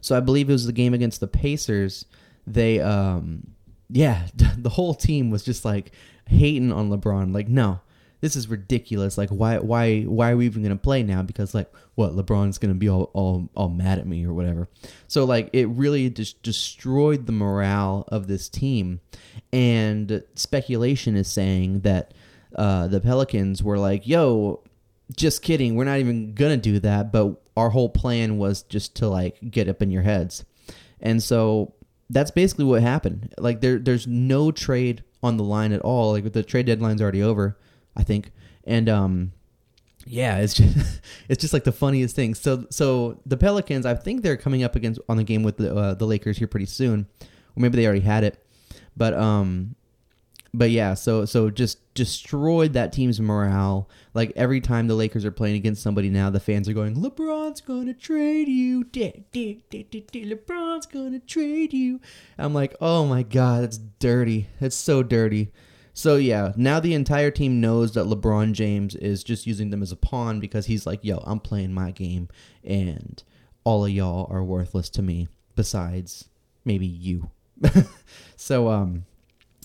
so 0.00 0.16
I 0.16 0.20
believe 0.20 0.48
it 0.48 0.52
was 0.52 0.64
the 0.64 0.72
game 0.72 0.94
against 0.94 1.20
the 1.20 1.26
Pacers. 1.26 2.06
They 2.46 2.80
um 2.80 3.53
yeah, 3.90 4.26
the 4.58 4.70
whole 4.70 4.94
team 4.94 5.30
was 5.30 5.42
just 5.42 5.64
like 5.64 5.92
hating 6.26 6.72
on 6.72 6.90
LeBron. 6.90 7.34
Like, 7.34 7.48
no, 7.48 7.80
this 8.20 8.36
is 8.36 8.48
ridiculous. 8.48 9.18
Like, 9.18 9.30
why, 9.30 9.58
why, 9.58 10.02
why 10.02 10.30
are 10.30 10.36
we 10.36 10.46
even 10.46 10.62
gonna 10.62 10.76
play 10.76 11.02
now? 11.02 11.22
Because 11.22 11.54
like, 11.54 11.70
what 11.94 12.12
LeBron's 12.12 12.58
gonna 12.58 12.74
be 12.74 12.88
all, 12.88 13.10
all, 13.12 13.48
all 13.54 13.68
mad 13.68 13.98
at 13.98 14.06
me 14.06 14.24
or 14.24 14.32
whatever. 14.32 14.68
So 15.08 15.24
like, 15.24 15.50
it 15.52 15.66
really 15.66 16.08
just 16.10 16.42
destroyed 16.42 17.26
the 17.26 17.32
morale 17.32 18.04
of 18.08 18.26
this 18.26 18.48
team. 18.48 19.00
And 19.52 20.22
speculation 20.34 21.16
is 21.16 21.28
saying 21.28 21.80
that 21.80 22.14
uh, 22.56 22.88
the 22.88 23.00
Pelicans 23.00 23.62
were 23.62 23.78
like, 23.78 24.06
"Yo, 24.06 24.62
just 25.16 25.42
kidding. 25.42 25.74
We're 25.74 25.84
not 25.84 25.98
even 25.98 26.34
gonna 26.34 26.56
do 26.56 26.78
that." 26.80 27.12
But 27.12 27.40
our 27.56 27.70
whole 27.70 27.88
plan 27.88 28.38
was 28.38 28.62
just 28.62 28.96
to 28.96 29.08
like 29.08 29.38
get 29.50 29.68
up 29.68 29.82
in 29.82 29.90
your 29.90 30.02
heads. 30.02 30.44
And 31.00 31.22
so 31.22 31.74
that's 32.10 32.30
basically 32.30 32.64
what 32.64 32.82
happened. 32.82 33.34
Like 33.38 33.60
there, 33.60 33.78
there's 33.78 34.06
no 34.06 34.50
trade 34.50 35.04
on 35.22 35.36
the 35.36 35.44
line 35.44 35.72
at 35.72 35.80
all. 35.80 36.12
Like 36.12 36.32
the 36.32 36.42
trade 36.42 36.66
deadline's 36.66 37.00
already 37.00 37.22
over, 37.22 37.58
I 37.96 38.02
think, 38.02 38.30
and 38.64 38.88
um, 38.88 39.32
yeah, 40.06 40.38
it's 40.38 40.54
just 40.54 41.00
it's 41.28 41.40
just 41.40 41.52
like 41.52 41.64
the 41.64 41.72
funniest 41.72 42.14
thing. 42.14 42.34
So 42.34 42.66
so 42.70 43.20
the 43.26 43.36
Pelicans, 43.36 43.86
I 43.86 43.94
think 43.94 44.22
they're 44.22 44.36
coming 44.36 44.62
up 44.62 44.76
against 44.76 45.00
on 45.08 45.16
the 45.16 45.24
game 45.24 45.42
with 45.42 45.56
the 45.56 45.74
uh, 45.74 45.94
the 45.94 46.06
Lakers 46.06 46.38
here 46.38 46.48
pretty 46.48 46.66
soon, 46.66 47.06
or 47.22 47.60
maybe 47.60 47.76
they 47.76 47.86
already 47.86 48.00
had 48.00 48.24
it, 48.24 48.44
but 48.96 49.14
um, 49.14 49.74
but 50.54 50.70
yeah, 50.70 50.94
so 50.94 51.24
so 51.24 51.50
just 51.50 51.92
destroyed 51.94 52.74
that 52.74 52.92
team's 52.92 53.20
morale. 53.20 53.90
Like 54.14 54.32
every 54.36 54.60
time 54.60 54.86
the 54.86 54.94
Lakers 54.94 55.24
are 55.24 55.32
playing 55.32 55.56
against 55.56 55.82
somebody 55.82 56.10
now, 56.10 56.30
the 56.30 56.38
fans 56.38 56.68
are 56.68 56.72
going, 56.72 56.94
"LeBron's 56.94 57.60
gonna 57.60 57.92
trade 57.92 58.48
you, 58.48 58.84
LeBron's 58.84 60.86
gonna 60.86 61.18
trade 61.18 61.72
you." 61.72 62.00
I'm 62.38 62.54
like, 62.54 62.76
"Oh 62.80 63.04
my 63.04 63.24
god, 63.24 63.64
that's 63.64 63.78
dirty. 63.98 64.46
That's 64.60 64.76
so 64.76 65.02
dirty." 65.02 65.50
So 65.92 66.16
yeah, 66.16 66.52
now 66.56 66.78
the 66.78 66.94
entire 66.94 67.32
team 67.32 67.60
knows 67.60 67.94
that 67.94 68.06
LeBron 68.06 68.52
James 68.52 68.94
is 68.94 69.24
just 69.24 69.48
using 69.48 69.70
them 69.70 69.82
as 69.82 69.90
a 69.90 69.96
pawn 69.96 70.38
because 70.38 70.66
he's 70.66 70.86
like, 70.86 71.04
"Yo, 71.04 71.18
I'm 71.24 71.40
playing 71.40 71.74
my 71.74 71.90
game, 71.90 72.28
and 72.62 73.20
all 73.64 73.84
of 73.84 73.90
y'all 73.90 74.28
are 74.30 74.44
worthless 74.44 74.88
to 74.90 75.02
me. 75.02 75.26
Besides, 75.56 76.28
maybe 76.64 76.86
you." 76.86 77.30
so 78.36 78.68
um 78.68 79.06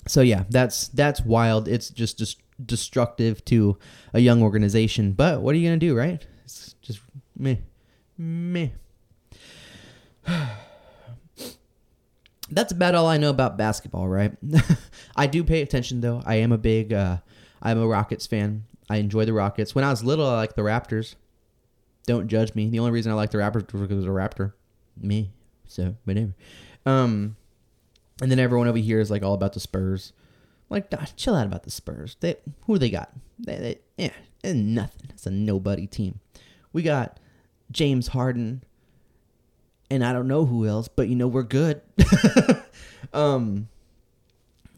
so 0.06 0.20
yeah, 0.20 0.44
that's 0.48 0.88
that's 0.88 1.20
wild. 1.20 1.68
It's 1.68 1.90
just 1.90 2.18
just 2.18 2.40
destructive 2.64 3.44
to 3.46 3.78
a 4.12 4.20
young 4.20 4.42
organization. 4.42 5.12
But 5.12 5.42
what 5.42 5.54
are 5.54 5.58
you 5.58 5.68
gonna 5.68 5.78
do, 5.78 5.96
right? 5.96 6.26
It's 6.44 6.74
just 6.82 7.00
meh, 7.36 7.56
meh. 8.18 8.68
that's 12.50 12.72
about 12.72 12.94
all 12.94 13.06
I 13.06 13.16
know 13.16 13.30
about 13.30 13.56
basketball, 13.56 14.08
right? 14.08 14.36
I 15.16 15.26
do 15.26 15.44
pay 15.44 15.62
attention 15.62 16.00
though. 16.00 16.22
I 16.24 16.36
am 16.36 16.52
a 16.52 16.58
big, 16.58 16.92
uh, 16.92 17.18
I'm 17.62 17.78
a 17.78 17.86
Rockets 17.86 18.26
fan. 18.26 18.64
I 18.88 18.96
enjoy 18.96 19.24
the 19.24 19.32
Rockets. 19.32 19.74
When 19.74 19.84
I 19.84 19.90
was 19.90 20.02
little, 20.02 20.26
I 20.26 20.36
liked 20.36 20.56
the 20.56 20.62
Raptors. 20.62 21.14
Don't 22.06 22.26
judge 22.28 22.54
me. 22.54 22.68
The 22.68 22.80
only 22.80 22.90
reason 22.90 23.12
I 23.12 23.14
liked 23.14 23.32
the 23.32 23.38
Raptors 23.38 23.72
was 23.72 23.82
because 23.82 23.96
was 23.96 24.06
a 24.06 24.08
Raptor. 24.08 24.52
Me. 25.00 25.30
So, 25.66 25.94
whatever. 26.04 26.34
Um, 26.84 27.36
and 28.20 28.30
then 28.30 28.38
everyone 28.38 28.68
over 28.68 28.78
here 28.78 29.00
is 29.00 29.10
like 29.10 29.22
all 29.22 29.34
about 29.34 29.52
the 29.52 29.60
Spurs. 29.60 30.12
Like, 30.68 30.92
chill 31.16 31.34
out 31.34 31.46
about 31.46 31.64
the 31.64 31.70
Spurs. 31.70 32.16
They 32.20 32.36
who 32.62 32.78
they 32.78 32.90
got? 32.90 33.10
They, 33.38 33.56
they 33.56 33.78
yeah, 33.96 34.52
nothing. 34.52 35.10
It's 35.10 35.26
a 35.26 35.30
nobody 35.30 35.86
team. 35.86 36.20
We 36.72 36.82
got 36.82 37.18
James 37.72 38.08
Harden, 38.08 38.62
and 39.90 40.04
I 40.04 40.12
don't 40.12 40.28
know 40.28 40.46
who 40.46 40.66
else, 40.66 40.86
but 40.86 41.08
you 41.08 41.16
know 41.16 41.26
we're 41.26 41.42
good. 41.42 41.82
um. 43.12 43.68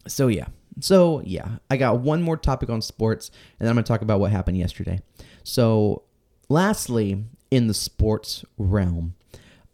So 0.09 0.29
yeah. 0.29 0.47
So 0.81 1.21
yeah, 1.27 1.59
I 1.71 1.77
got 1.77 2.01
one 2.01 2.23
more 2.23 2.39
topic 2.39 2.71
on 2.71 2.81
sports, 2.81 3.31
and 3.59 3.67
then 3.67 3.69
I'm 3.69 3.77
gonna 3.77 3.85
talk 3.85 4.01
about 4.01 4.21
what 4.21 4.31
happened 4.31 4.57
yesterday. 4.57 5.01
So, 5.45 6.03
lastly, 6.49 7.25
in 7.51 7.67
the 7.67 7.75
sports 7.75 8.45
realm, 8.57 9.15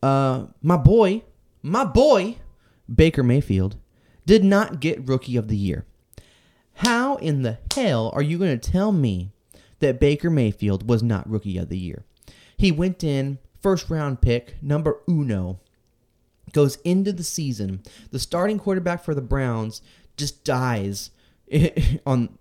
uh, 0.02 0.46
my 0.62 0.76
boy, 0.76 1.22
my 1.62 1.84
boy, 1.84 2.38
Baker 2.92 3.22
Mayfield 3.22 3.76
did 4.26 4.44
not 4.44 4.80
get 4.80 5.06
Rookie 5.06 5.36
of 5.36 5.48
the 5.48 5.56
Year. 5.56 5.84
How 6.74 7.16
in 7.16 7.42
the 7.42 7.58
hell 7.74 8.10
are 8.14 8.22
you 8.22 8.38
going 8.38 8.58
to 8.58 8.70
tell 8.70 8.92
me 8.92 9.32
that 9.80 10.00
Baker 10.00 10.30
Mayfield 10.30 10.88
was 10.88 11.02
not 11.02 11.28
Rookie 11.28 11.58
of 11.58 11.68
the 11.68 11.78
Year? 11.78 12.04
He 12.56 12.72
went 12.72 13.02
in, 13.02 13.38
first 13.60 13.90
round 13.90 14.20
pick, 14.20 14.56
number 14.62 15.00
uno, 15.08 15.60
goes 16.52 16.76
into 16.84 17.12
the 17.12 17.24
season. 17.24 17.82
The 18.10 18.18
starting 18.18 18.58
quarterback 18.58 19.02
for 19.02 19.14
the 19.14 19.20
Browns 19.20 19.82
just 20.16 20.44
dies 20.44 21.10
on 22.06 22.38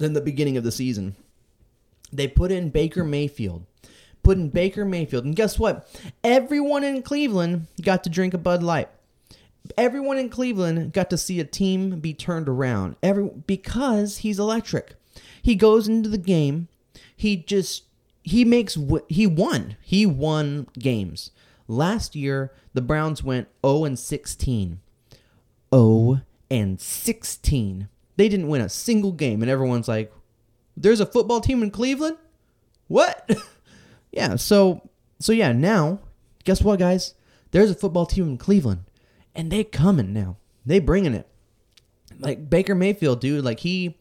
in 0.00 0.12
the 0.12 0.20
beginning 0.20 0.56
of 0.56 0.64
the 0.64 0.72
season. 0.72 1.16
They 2.12 2.28
put 2.28 2.52
in 2.52 2.70
Baker 2.70 3.04
Mayfield. 3.04 3.64
Put 4.22 4.38
in 4.38 4.50
Baker 4.50 4.84
Mayfield. 4.84 5.24
And 5.24 5.34
guess 5.34 5.58
what? 5.58 5.88
Everyone 6.22 6.84
in 6.84 7.02
Cleveland 7.02 7.66
got 7.80 8.04
to 8.04 8.10
drink 8.10 8.34
a 8.34 8.38
Bud 8.38 8.62
Light 8.62 8.88
everyone 9.76 10.18
in 10.18 10.28
Cleveland 10.28 10.92
got 10.92 11.10
to 11.10 11.18
see 11.18 11.40
a 11.40 11.44
team 11.44 12.00
be 12.00 12.14
turned 12.14 12.48
around. 12.48 12.96
Every 13.02 13.30
because 13.46 14.18
he's 14.18 14.38
electric. 14.38 14.94
He 15.40 15.54
goes 15.54 15.88
into 15.88 16.08
the 16.08 16.18
game. 16.18 16.68
He 17.14 17.36
just 17.36 17.84
he 18.22 18.44
makes 18.44 18.78
he 19.08 19.26
won. 19.26 19.76
He 19.82 20.06
won 20.06 20.68
games. 20.78 21.30
Last 21.68 22.14
year 22.16 22.52
the 22.74 22.82
Browns 22.82 23.22
went 23.22 23.48
0 23.64 23.84
and 23.84 23.98
16. 23.98 24.80
0 25.74 26.20
and 26.50 26.80
16. 26.80 27.88
They 28.16 28.28
didn't 28.28 28.48
win 28.48 28.60
a 28.60 28.68
single 28.68 29.12
game 29.12 29.42
and 29.42 29.50
everyone's 29.50 29.88
like 29.88 30.12
there's 30.76 31.00
a 31.00 31.06
football 31.06 31.40
team 31.40 31.62
in 31.62 31.70
Cleveland? 31.70 32.16
What? 32.88 33.30
yeah, 34.12 34.36
so 34.36 34.88
so 35.18 35.32
yeah, 35.32 35.52
now 35.52 36.00
guess 36.44 36.62
what 36.62 36.78
guys? 36.78 37.14
There's 37.52 37.70
a 37.70 37.74
football 37.74 38.06
team 38.06 38.28
in 38.28 38.38
Cleveland 38.38 38.84
and 39.34 39.50
they 39.50 39.64
coming 39.64 40.12
now. 40.12 40.36
They 40.64 40.78
bringing 40.78 41.14
it. 41.14 41.28
Like 42.18 42.48
Baker 42.48 42.74
Mayfield, 42.74 43.20
dude. 43.20 43.44
Like 43.44 43.60
he 43.60 43.98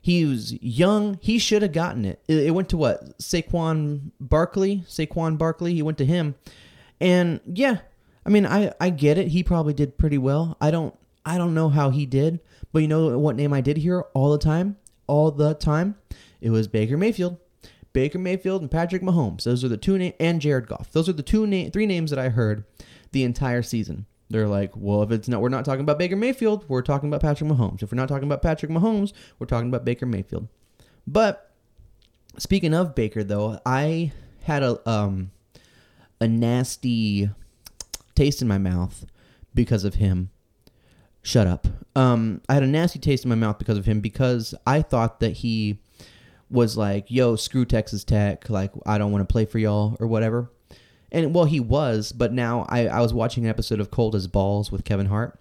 he 0.00 0.24
was 0.24 0.52
young. 0.62 1.18
He 1.20 1.38
should 1.38 1.62
have 1.62 1.72
gotten 1.72 2.04
it. 2.04 2.22
it. 2.26 2.46
It 2.46 2.50
went 2.52 2.68
to 2.70 2.76
what 2.76 3.18
Saquon 3.18 4.12
Barkley. 4.20 4.84
Saquon 4.88 5.36
Barkley. 5.36 5.74
He 5.74 5.82
went 5.82 5.98
to 5.98 6.06
him, 6.06 6.36
and 7.00 7.40
yeah. 7.46 7.78
I 8.24 8.28
mean, 8.28 8.46
I 8.46 8.72
I 8.80 8.90
get 8.90 9.18
it. 9.18 9.28
He 9.28 9.42
probably 9.42 9.74
did 9.74 9.98
pretty 9.98 10.18
well. 10.18 10.56
I 10.60 10.70
don't 10.70 10.94
I 11.24 11.38
don't 11.38 11.54
know 11.54 11.68
how 11.68 11.90
he 11.90 12.06
did, 12.06 12.40
but 12.72 12.80
you 12.80 12.88
know 12.88 13.18
what 13.18 13.36
name 13.36 13.52
I 13.52 13.60
did 13.60 13.78
hear 13.78 14.02
all 14.14 14.32
the 14.32 14.38
time, 14.38 14.76
all 15.06 15.30
the 15.30 15.54
time. 15.54 15.96
It 16.40 16.50
was 16.50 16.68
Baker 16.68 16.96
Mayfield. 16.96 17.38
Baker 17.92 18.18
Mayfield 18.18 18.62
and 18.62 18.70
Patrick 18.70 19.02
Mahomes. 19.02 19.44
Those 19.44 19.64
are 19.64 19.68
the 19.68 19.76
two 19.76 19.98
names, 19.98 20.14
and 20.20 20.40
Jared 20.40 20.68
Goff. 20.68 20.92
Those 20.92 21.08
are 21.08 21.12
the 21.12 21.22
two 21.22 21.46
na- 21.46 21.70
three 21.70 21.86
names 21.86 22.10
that 22.10 22.18
I 22.18 22.28
heard 22.28 22.64
the 23.12 23.24
entire 23.24 23.62
season. 23.62 24.06
They're 24.30 24.48
like, 24.48 24.70
well, 24.76 25.02
if 25.02 25.10
it's 25.10 25.28
not, 25.28 25.42
we're 25.42 25.48
not 25.48 25.64
talking 25.64 25.80
about 25.80 25.98
Baker 25.98 26.14
Mayfield, 26.14 26.64
we're 26.68 26.82
talking 26.82 27.08
about 27.08 27.20
Patrick 27.20 27.50
Mahomes. 27.50 27.82
If 27.82 27.90
we're 27.90 27.96
not 27.96 28.08
talking 28.08 28.28
about 28.28 28.42
Patrick 28.42 28.70
Mahomes, 28.70 29.12
we're 29.38 29.48
talking 29.48 29.68
about 29.68 29.84
Baker 29.84 30.06
Mayfield. 30.06 30.46
But 31.04 31.50
speaking 32.38 32.72
of 32.72 32.94
Baker, 32.94 33.24
though, 33.24 33.58
I 33.66 34.12
had 34.44 34.62
a 34.62 34.88
um 34.88 35.32
a 36.20 36.28
nasty 36.28 37.30
taste 38.14 38.40
in 38.40 38.46
my 38.48 38.58
mouth 38.58 39.04
because 39.52 39.84
of 39.84 39.94
him. 39.94 40.30
Shut 41.22 41.46
up. 41.46 41.66
Um, 41.96 42.40
I 42.48 42.54
had 42.54 42.62
a 42.62 42.68
nasty 42.68 42.98
taste 42.98 43.24
in 43.24 43.28
my 43.28 43.34
mouth 43.34 43.58
because 43.58 43.76
of 43.76 43.84
him 43.84 44.00
because 44.00 44.54
I 44.66 44.80
thought 44.80 45.20
that 45.20 45.32
he 45.38 45.80
was 46.48 46.76
like, 46.76 47.10
"Yo, 47.10 47.36
screw 47.36 47.64
Texas 47.64 48.04
Tech. 48.04 48.48
Like, 48.48 48.70
I 48.86 48.96
don't 48.96 49.10
want 49.10 49.28
to 49.28 49.32
play 49.32 49.44
for 49.44 49.58
y'all 49.58 49.96
or 49.98 50.06
whatever." 50.06 50.50
And 51.12 51.34
well, 51.34 51.44
he 51.44 51.60
was, 51.60 52.12
but 52.12 52.32
now 52.32 52.66
I, 52.68 52.86
I 52.86 53.00
was 53.00 53.12
watching 53.12 53.44
an 53.44 53.50
episode 53.50 53.80
of 53.80 53.90
Cold 53.90 54.14
as 54.14 54.26
Balls 54.26 54.70
with 54.70 54.84
Kevin 54.84 55.06
Hart, 55.06 55.38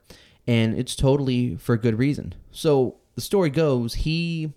and 0.48 0.78
it's 0.78 0.96
totally 0.96 1.56
for 1.56 1.78
good 1.78 2.00
reason. 2.00 2.34
So 2.52 2.96
the 3.16 3.22
story 3.22 3.50
goes 3.50 3.94
he 3.94 4.54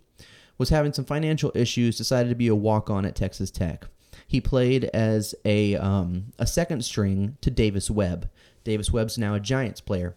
was 0.59 0.71
having 0.71 0.93
some 0.93 1.05
financial 1.05 1.53
issues, 1.55 1.99
decided 1.99 2.29
to 2.29 2.35
be 2.35 2.49
a 2.49 2.55
walk 2.55 2.89
on 2.89 3.05
at 3.05 3.17
Texas 3.17 3.51
Tech. 3.51 3.87
He 4.27 4.41
played 4.41 4.85
as 4.95 5.35
a 5.45 5.77
um, 5.77 6.33
a 6.39 6.47
second 6.47 6.85
string 6.85 7.37
to 7.43 7.51
Davis 7.51 7.91
Webb. 7.91 8.31
Davis 8.65 8.91
Webb's 8.91 9.19
now 9.19 9.35
a 9.35 9.41
Giants 9.41 9.81
player. 9.81 10.15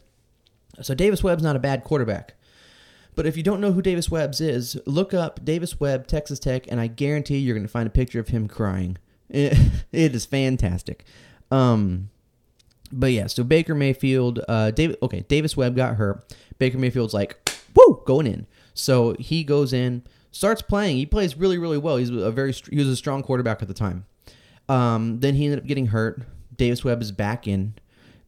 So 0.82 0.94
Davis 0.94 1.24
Webb's 1.24 1.44
not 1.44 1.56
a 1.56 1.60
bad 1.60 1.84
quarterback. 1.84 2.36
But 3.16 3.26
if 3.26 3.38
you 3.38 3.44
don't 3.44 3.62
know 3.62 3.72
who 3.72 3.82
Davis 3.82 4.12
Webb's 4.12 4.42
is, 4.42 4.78
look 4.86 5.14
up 5.14 5.44
Davis 5.44 5.80
Webb, 5.80 6.06
Texas 6.06 6.38
Tech, 6.38 6.66
and 6.70 6.80
I 6.80 6.88
guarantee 6.88 7.38
you're 7.38 7.56
going 7.56 7.66
to 7.66 7.72
find 7.72 7.88
a 7.88 7.92
picture 7.92 8.20
of 8.20 8.28
him 8.28 8.48
crying. 8.48 8.98
It, 9.30 9.58
it 9.92 10.16
is 10.16 10.26
fantastic. 10.26 11.06
Um, 11.52 12.10
but 12.92 13.12
yeah, 13.12 13.28
so 13.28 13.44
Baker 13.44 13.76
Mayfield, 13.76 14.40
uh, 14.48 14.72
David, 14.72 14.98
okay, 15.02 15.22
Davis 15.28 15.58
Webb 15.58 15.76
got 15.76 15.96
hurt. 15.96 16.34
Baker 16.58 16.78
Mayfield's 16.78 17.14
like, 17.14 17.50
woo, 17.76 18.02
going 18.06 18.28
in. 18.28 18.48
So 18.74 19.16
he 19.20 19.44
goes 19.44 19.74
in, 19.74 20.04
starts 20.32 20.62
playing. 20.62 20.98
He 20.98 21.06
plays 21.06 21.36
really, 21.36 21.58
really 21.58 21.78
well. 21.78 21.98
He's 21.98 22.10
a 22.10 22.32
very, 22.32 22.54
he 22.54 22.78
was 22.78 22.88
a 22.88 22.96
strong 22.96 23.24
quarterback 23.24 23.62
at 23.62 23.68
the 23.68 23.74
time. 23.74 24.06
Um, 24.70 25.20
then 25.20 25.36
he 25.36 25.46
ended 25.46 25.60
up 25.60 25.66
getting 25.66 25.88
hurt. 25.88 26.22
Davis 26.56 26.84
Webb 26.84 27.02
is 27.02 27.12
back 27.12 27.48
in, 27.48 27.74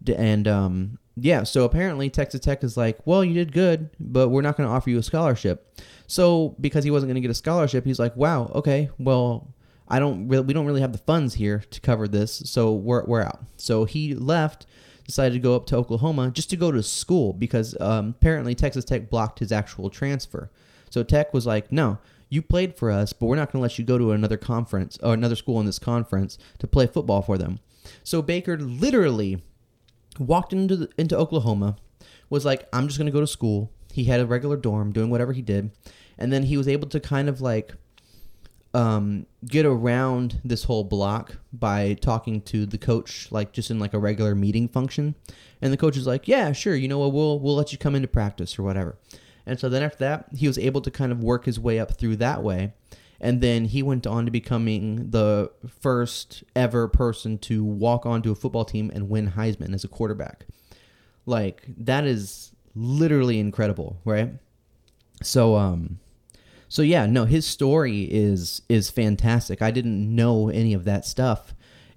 and 0.06 0.48
um, 0.48 1.00
yeah. 1.16 1.44
So 1.44 1.63
apparently 1.63 2.10
Texas 2.10 2.42
Tech 2.42 2.63
is 2.63 2.75
like, 2.75 3.00
well, 3.06 3.24
you 3.24 3.34
did 3.34 3.54
good, 3.54 3.89
but 4.00 4.30
we're 4.30 4.42
not 4.42 4.58
going 4.58 4.68
to 4.68 4.74
offer 4.74 4.89
you 4.89 4.98
a 4.98 5.04
scholarship. 5.04 5.82
So 6.08 6.56
because 6.60 6.84
he 6.84 6.92
wasn't 6.92 7.10
going 7.10 7.16
to 7.16 7.22
get 7.22 7.32
a 7.32 7.36
scholarship, 7.36 7.86
he's 7.86 8.00
like, 8.00 8.16
wow, 8.16 8.51
okay, 8.56 8.89
well, 9.00 9.54
I 9.89 10.00
don't 10.00 10.27
really, 10.27 10.46
we 10.46 10.53
don't 10.53 10.65
really 10.65 10.82
have 10.82 10.91
the 10.91 10.98
funds 10.98 11.36
here 11.36 11.63
to 11.72 11.82
cover 11.82 12.08
this, 12.08 12.41
so 12.46 12.74
we're, 12.74 13.06
we're 13.06 13.22
out. 13.22 13.39
So 13.56 13.86
he 13.86 14.13
left, 14.13 14.65
decided 15.06 15.34
to 15.34 15.39
go 15.39 15.56
up 15.56 15.65
to 15.67 15.77
Oklahoma 15.77 16.32
just 16.32 16.50
to 16.50 16.58
go 16.58 16.72
to 16.72 16.84
school 16.84 17.34
because 17.34 17.79
um, 17.79 18.10
apparently 18.10 18.53
Texas 18.53 18.84
Tech 18.84 19.10
blocked 19.10 19.39
his 19.39 19.51
actual 19.51 19.89
transfer. 19.89 20.51
So 20.89 21.03
Tech 21.03 21.34
was 21.34 21.46
like, 21.46 21.72
no, 21.72 22.00
you 22.29 22.41
played 22.41 22.75
for 22.75 22.91
us, 22.91 23.13
but 23.13 23.27
we're 23.27 23.38
not 23.38 23.51
going 23.51 23.60
to 23.60 23.63
let 23.63 23.79
you 23.79 23.86
go 23.86 23.98
to 23.98 24.12
another 24.12 24.38
conference 24.38 24.98
or 25.01 25.13
another 25.13 25.36
school 25.36 25.60
in 25.60 25.65
this 25.65 25.79
conference 25.79 26.38
to 26.60 26.67
play 26.67 26.88
football 26.88 27.22
for 27.22 27.38
them. 27.38 27.60
So 28.03 28.22
Baker 28.22 28.58
literally 28.58 29.41
walked 30.20 30.51
into 30.51 30.75
the, 30.75 30.89
into 30.98 31.17
Oklahoma, 31.17 31.77
was 32.29 32.44
like, 32.44 32.67
I'm 32.74 32.88
just 32.88 32.98
going 32.98 33.06
to 33.06 33.13
go 33.13 33.22
to 33.22 33.27
school. 33.27 33.72
he 33.94 34.06
had 34.06 34.20
a 34.20 34.25
regular 34.25 34.58
dorm 34.58 34.91
doing 34.91 35.10
whatever 35.10 35.34
he 35.34 35.41
did, 35.41 35.72
and 36.17 36.32
then 36.34 36.44
he 36.44 36.58
was 36.58 36.67
able 36.67 36.89
to 36.89 37.00
kind 37.00 37.29
of 37.29 37.39
like 37.39 37.74
um, 38.74 39.26
get 39.46 39.66
around 39.66 40.42
this 40.44 40.66
whole 40.66 40.84
block 40.84 41.38
by 41.54 41.94
talking 41.96 42.42
to 42.42 42.66
the 42.66 42.78
coach, 42.78 43.32
like 43.32 43.52
just 43.52 43.72
in 43.72 43.80
like 43.80 43.94
a 43.94 44.00
regular 44.00 44.36
meeting 44.36 44.68
function. 44.68 45.16
And 45.62 45.74
the 45.74 45.78
coach 45.78 45.98
is 45.98 46.06
like, 46.06 46.28
"Yeah, 46.28 46.52
sure. 46.52 46.76
You 46.76 46.88
know 46.88 47.00
what? 47.00 47.14
We'll 47.14 47.40
we'll 47.40 47.56
let 47.56 47.72
you 47.72 47.78
come 47.78 47.96
into 47.96 48.08
practice 48.08 48.60
or 48.60 48.64
whatever." 48.64 48.98
And 49.46 49.60
so 49.60 49.70
then 49.70 49.82
after 49.82 50.00
that, 50.00 50.28
he 50.36 50.48
was 50.48 50.58
able 50.58 50.82
to 50.82 50.92
kind 50.92 51.12
of 51.12 51.24
work 51.24 51.46
his 51.46 51.60
way 51.60 51.80
up 51.80 51.98
through 51.98 52.18
that 52.18 52.44
way. 52.44 52.74
And 53.20 53.42
then 53.42 53.66
he 53.66 53.82
went 53.82 54.06
on 54.06 54.26
to 54.26 54.32
becoming 54.32 55.10
the 55.10 55.50
first 55.80 56.44
ever 56.56 56.88
person 56.88 57.38
to 57.40 57.64
walk 57.64 58.06
onto 58.06 58.32
a 58.32 58.36
football 58.36 58.66
team 58.66 58.92
and 58.94 59.10
win 59.10 59.32
Heisman 59.32 59.74
as 59.74 59.84
a 59.84 59.88
quarterback. 59.88 60.46
Like 61.26 61.64
that 61.78 62.06
is 62.06 62.52
literally 62.76 63.40
incredible, 63.40 64.00
right? 64.06 64.34
So 65.24 65.56
um 65.56 66.00
so 66.70 66.82
yeah, 66.82 67.06
no, 67.06 67.26
his 67.26 67.46
story 67.46 68.02
is 68.04 68.62
is 68.70 68.90
fantastic. 68.90 69.62
I 69.62 69.72
didn't 69.72 70.16
know 70.16 70.50
any 70.50 70.74
of 70.74 70.84
that 70.86 71.06
stuff, 71.06 71.54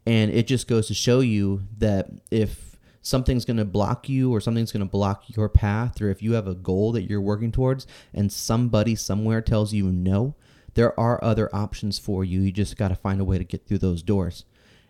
and 0.07 0.31
it 0.31 0.47
just 0.47 0.69
goes 0.69 0.87
to 0.89 0.95
show 0.95 1.21
you 1.21 1.62
that 1.79 2.11
if 2.31 2.71
something's 3.03 3.45
going 3.45 3.57
to 3.57 3.65
block 3.65 4.09
you 4.09 4.33
or 4.33 4.41
something's 4.41 4.73
going 4.73 4.85
to 4.85 4.91
block 4.91 5.25
your 5.29 5.49
path 5.49 6.00
or 6.00 6.11
if 6.11 6.23
you 6.23 6.33
have 6.33 6.47
a 6.47 6.55
goal 6.55 6.93
that 6.93 7.09
you're 7.09 7.21
working 7.21 7.50
towards 7.50 7.87
and 8.12 8.31
somebody 8.31 8.95
somewhere 8.95 9.41
tells 9.41 9.73
you 9.73 9.91
no, 9.91 10.35
there 10.75 10.99
are 11.00 11.23
other 11.25 11.55
options 11.55 11.99
for 11.99 12.25
you. 12.25 12.43
You 12.43 12.53
just 12.53 12.77
got 12.77 12.89
to 12.89 12.95
find 12.95 13.21
a 13.21 13.25
way 13.25 13.39
to 13.39 13.45
get 13.45 13.67
through 13.67 13.79
those 13.79 14.03
doors. 14.03 14.45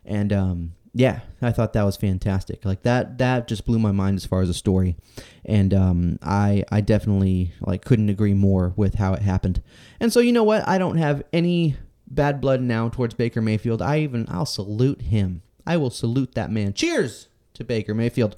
And 0.04 0.32
um 0.32 0.72
yeah, 0.92 1.20
I 1.40 1.52
thought 1.52 1.72
that 1.74 1.84
was 1.84 1.96
fantastic. 1.96 2.64
Like 2.64 2.82
that 2.82 3.18
that 3.18 3.46
just 3.46 3.64
blew 3.64 3.78
my 3.78 3.92
mind 3.92 4.16
as 4.16 4.26
far 4.26 4.40
as 4.42 4.48
a 4.48 4.54
story. 4.54 4.96
And 5.44 5.72
um 5.72 6.18
I 6.22 6.64
I 6.70 6.80
definitely 6.80 7.52
like 7.60 7.84
couldn't 7.84 8.08
agree 8.08 8.34
more 8.34 8.72
with 8.76 8.96
how 8.96 9.14
it 9.14 9.22
happened. 9.22 9.62
And 10.00 10.12
so 10.12 10.20
you 10.20 10.32
know 10.32 10.42
what? 10.44 10.66
I 10.66 10.78
don't 10.78 10.96
have 10.96 11.22
any 11.32 11.76
bad 12.08 12.40
blood 12.40 12.60
now 12.60 12.88
towards 12.88 13.14
Baker 13.14 13.40
Mayfield. 13.40 13.80
I 13.80 14.00
even 14.00 14.26
I'll 14.28 14.46
salute 14.46 15.02
him. 15.02 15.42
I 15.66 15.76
will 15.76 15.90
salute 15.90 16.34
that 16.34 16.50
man. 16.50 16.74
Cheers 16.74 17.28
to 17.54 17.62
Baker 17.62 17.94
Mayfield. 17.94 18.34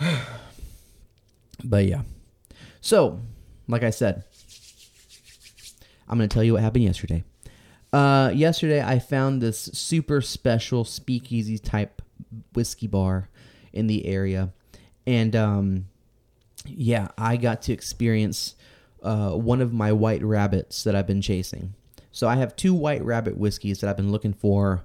but 1.64 1.84
yeah. 1.84 2.02
So, 2.80 3.20
like 3.68 3.82
I 3.82 3.90
said, 3.90 4.24
I'm 6.08 6.18
to 6.18 6.28
tell 6.28 6.44
you 6.44 6.54
what 6.54 6.62
happened 6.62 6.84
yesterday. 6.84 7.24
Uh, 7.96 8.28
yesterday, 8.28 8.82
I 8.82 8.98
found 8.98 9.40
this 9.40 9.70
super 9.72 10.20
special 10.20 10.84
speakeasy 10.84 11.56
type 11.56 12.02
whiskey 12.52 12.86
bar 12.86 13.30
in 13.72 13.86
the 13.86 14.04
area, 14.04 14.52
and 15.06 15.34
um, 15.34 15.86
yeah, 16.66 17.08
I 17.16 17.38
got 17.38 17.62
to 17.62 17.72
experience 17.72 18.54
uh, 19.02 19.30
one 19.30 19.62
of 19.62 19.72
my 19.72 19.92
white 19.92 20.22
rabbits 20.22 20.84
that 20.84 20.94
I've 20.94 21.06
been 21.06 21.22
chasing. 21.22 21.72
So 22.12 22.28
I 22.28 22.34
have 22.34 22.54
two 22.54 22.74
white 22.74 23.02
rabbit 23.02 23.38
whiskeys 23.38 23.80
that 23.80 23.88
I've 23.88 23.96
been 23.96 24.12
looking 24.12 24.34
for 24.34 24.84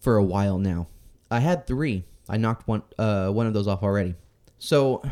for 0.00 0.16
a 0.16 0.24
while 0.24 0.58
now. 0.58 0.88
I 1.30 1.38
had 1.38 1.68
three. 1.68 2.02
I 2.28 2.36
knocked 2.36 2.66
one 2.66 2.82
uh, 2.98 3.28
one 3.30 3.46
of 3.46 3.54
those 3.54 3.68
off 3.68 3.84
already. 3.84 4.16
So 4.58 5.08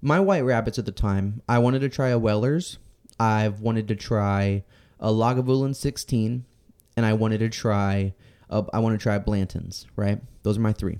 my 0.00 0.20
white 0.20 0.44
rabbits 0.44 0.78
at 0.78 0.86
the 0.86 0.92
time, 0.92 1.42
I 1.48 1.58
wanted 1.58 1.80
to 1.80 1.88
try 1.88 2.10
a 2.10 2.18
Weller's. 2.18 2.78
I've 3.18 3.60
wanted 3.60 3.88
to 3.88 3.96
try 3.96 4.62
a 5.00 5.08
Lagavulin 5.08 5.74
16, 5.74 6.44
and 6.96 7.06
I 7.06 7.12
wanted 7.12 7.38
to 7.38 7.48
try 7.48 8.14
uh, 8.48 8.62
I 8.72 8.78
want 8.78 8.98
to 8.98 9.02
try 9.02 9.18
Blanton's, 9.18 9.86
right? 9.96 10.20
Those 10.42 10.58
are 10.58 10.60
my 10.60 10.72
three. 10.72 10.98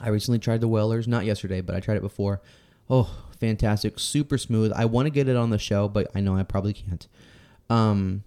I 0.00 0.08
recently 0.08 0.38
tried 0.38 0.60
the 0.60 0.68
Wellers, 0.68 1.06
not 1.06 1.24
yesterday, 1.24 1.60
but 1.60 1.74
I 1.74 1.80
tried 1.80 1.96
it 1.96 2.02
before. 2.02 2.40
Oh, 2.88 3.24
fantastic, 3.38 3.98
super 3.98 4.38
smooth. 4.38 4.72
I 4.74 4.84
want 4.84 5.06
to 5.06 5.10
get 5.10 5.28
it 5.28 5.36
on 5.36 5.50
the 5.50 5.58
show, 5.58 5.88
but 5.88 6.08
I 6.14 6.20
know 6.20 6.36
I 6.36 6.42
probably 6.42 6.72
can't. 6.72 7.06
Um, 7.68 8.24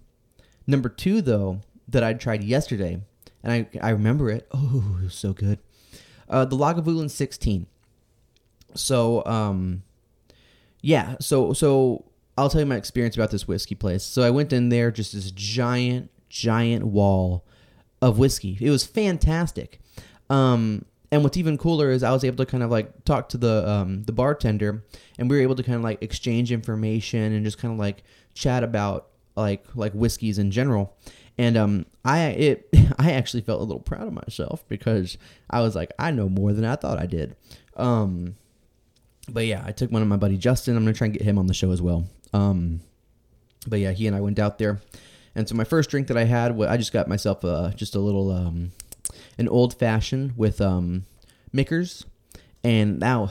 number 0.66 0.88
two, 0.88 1.20
though, 1.20 1.60
that 1.88 2.02
I 2.02 2.14
tried 2.14 2.44
yesterday, 2.44 3.02
and 3.42 3.52
I 3.52 3.68
I 3.80 3.90
remember 3.90 4.30
it. 4.30 4.46
Oh, 4.52 4.96
it 5.00 5.04
was 5.04 5.14
so 5.14 5.32
good. 5.32 5.58
Uh, 6.28 6.44
the 6.44 6.56
Lagavulin 6.56 7.10
16. 7.10 7.66
So, 8.74 9.24
um, 9.26 9.82
yeah, 10.80 11.16
so 11.20 11.52
so 11.52 12.06
I'll 12.36 12.48
tell 12.48 12.60
you 12.60 12.66
my 12.66 12.76
experience 12.76 13.16
about 13.16 13.30
this 13.30 13.46
whiskey 13.46 13.74
place. 13.74 14.02
So 14.02 14.22
I 14.22 14.30
went 14.30 14.52
in 14.52 14.68
there, 14.68 14.90
just 14.90 15.12
this 15.12 15.30
giant, 15.30 16.10
giant 16.28 16.84
wall 16.84 17.44
of 18.02 18.18
whiskey. 18.18 18.58
It 18.60 18.70
was 18.70 18.84
fantastic. 18.84 19.80
Um, 20.28 20.84
and 21.12 21.22
what's 21.22 21.36
even 21.36 21.56
cooler 21.56 21.90
is 21.90 22.02
I 22.02 22.10
was 22.10 22.24
able 22.24 22.44
to 22.44 22.50
kind 22.50 22.64
of 22.64 22.70
like 22.70 23.04
talk 23.04 23.28
to 23.30 23.38
the 23.38 23.68
um, 23.68 24.02
the 24.02 24.12
bartender, 24.12 24.82
and 25.16 25.30
we 25.30 25.36
were 25.36 25.42
able 25.42 25.54
to 25.54 25.62
kind 25.62 25.76
of 25.76 25.82
like 25.82 26.02
exchange 26.02 26.50
information 26.50 27.32
and 27.32 27.44
just 27.44 27.58
kind 27.58 27.72
of 27.72 27.78
like 27.78 28.02
chat 28.34 28.64
about 28.64 29.10
like 29.36 29.64
like 29.76 29.92
whiskeys 29.92 30.38
in 30.38 30.50
general. 30.50 30.96
And 31.38 31.56
um, 31.56 31.86
I 32.04 32.26
it 32.26 32.68
I 32.98 33.12
actually 33.12 33.42
felt 33.42 33.60
a 33.60 33.64
little 33.64 33.82
proud 33.82 34.08
of 34.08 34.12
myself 34.12 34.66
because 34.68 35.16
I 35.50 35.60
was 35.60 35.76
like 35.76 35.92
I 36.00 36.10
know 36.10 36.28
more 36.28 36.52
than 36.52 36.64
I 36.64 36.74
thought 36.74 36.98
I 36.98 37.06
did. 37.06 37.36
Um, 37.76 38.34
but 39.28 39.46
yeah, 39.46 39.62
I 39.64 39.70
took 39.70 39.92
one 39.92 40.02
of 40.02 40.08
my 40.08 40.16
buddy 40.16 40.36
Justin. 40.36 40.76
I'm 40.76 40.82
gonna 40.82 40.94
try 40.94 41.06
and 41.06 41.14
get 41.14 41.22
him 41.22 41.38
on 41.38 41.46
the 41.46 41.54
show 41.54 41.70
as 41.70 41.80
well. 41.80 42.06
Um, 42.34 42.80
but 43.66 43.78
yeah, 43.78 43.92
he 43.92 44.06
and 44.06 44.14
I 44.14 44.20
went 44.20 44.38
out 44.38 44.58
there, 44.58 44.80
and 45.34 45.48
so 45.48 45.54
my 45.54 45.64
first 45.64 45.88
drink 45.88 46.08
that 46.08 46.16
I 46.18 46.24
had, 46.24 46.60
I 46.60 46.76
just 46.76 46.92
got 46.92 47.08
myself 47.08 47.44
a 47.44 47.72
just 47.76 47.94
a 47.94 48.00
little 48.00 48.30
um, 48.30 48.72
an 49.38 49.48
old 49.48 49.78
fashioned 49.78 50.36
with 50.36 50.60
um, 50.60 51.04
Michter's, 51.52 52.04
and 52.62 53.00
that 53.00 53.30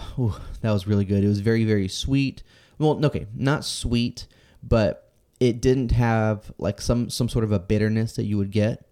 that 0.62 0.72
was 0.72 0.88
really 0.88 1.06
good. 1.06 1.24
It 1.24 1.28
was 1.28 1.42
very 1.42 1.66
very 1.66 1.88
sweet. 1.88 2.42
Well, 2.80 3.06
okay, 3.06 3.28
not 3.36 3.66
sweet, 3.66 4.26
but 4.64 5.12
it 5.40 5.62
didn't 5.62 5.92
have 5.92 6.52
like 6.58 6.80
some 6.82 7.10
some 7.10 7.30
sort 7.30 7.44
of 7.44 7.52
a 7.52 7.60
bitterness 7.60 8.16
that 8.16 8.24
you 8.24 8.38
would 8.38 8.52
get 8.52 8.88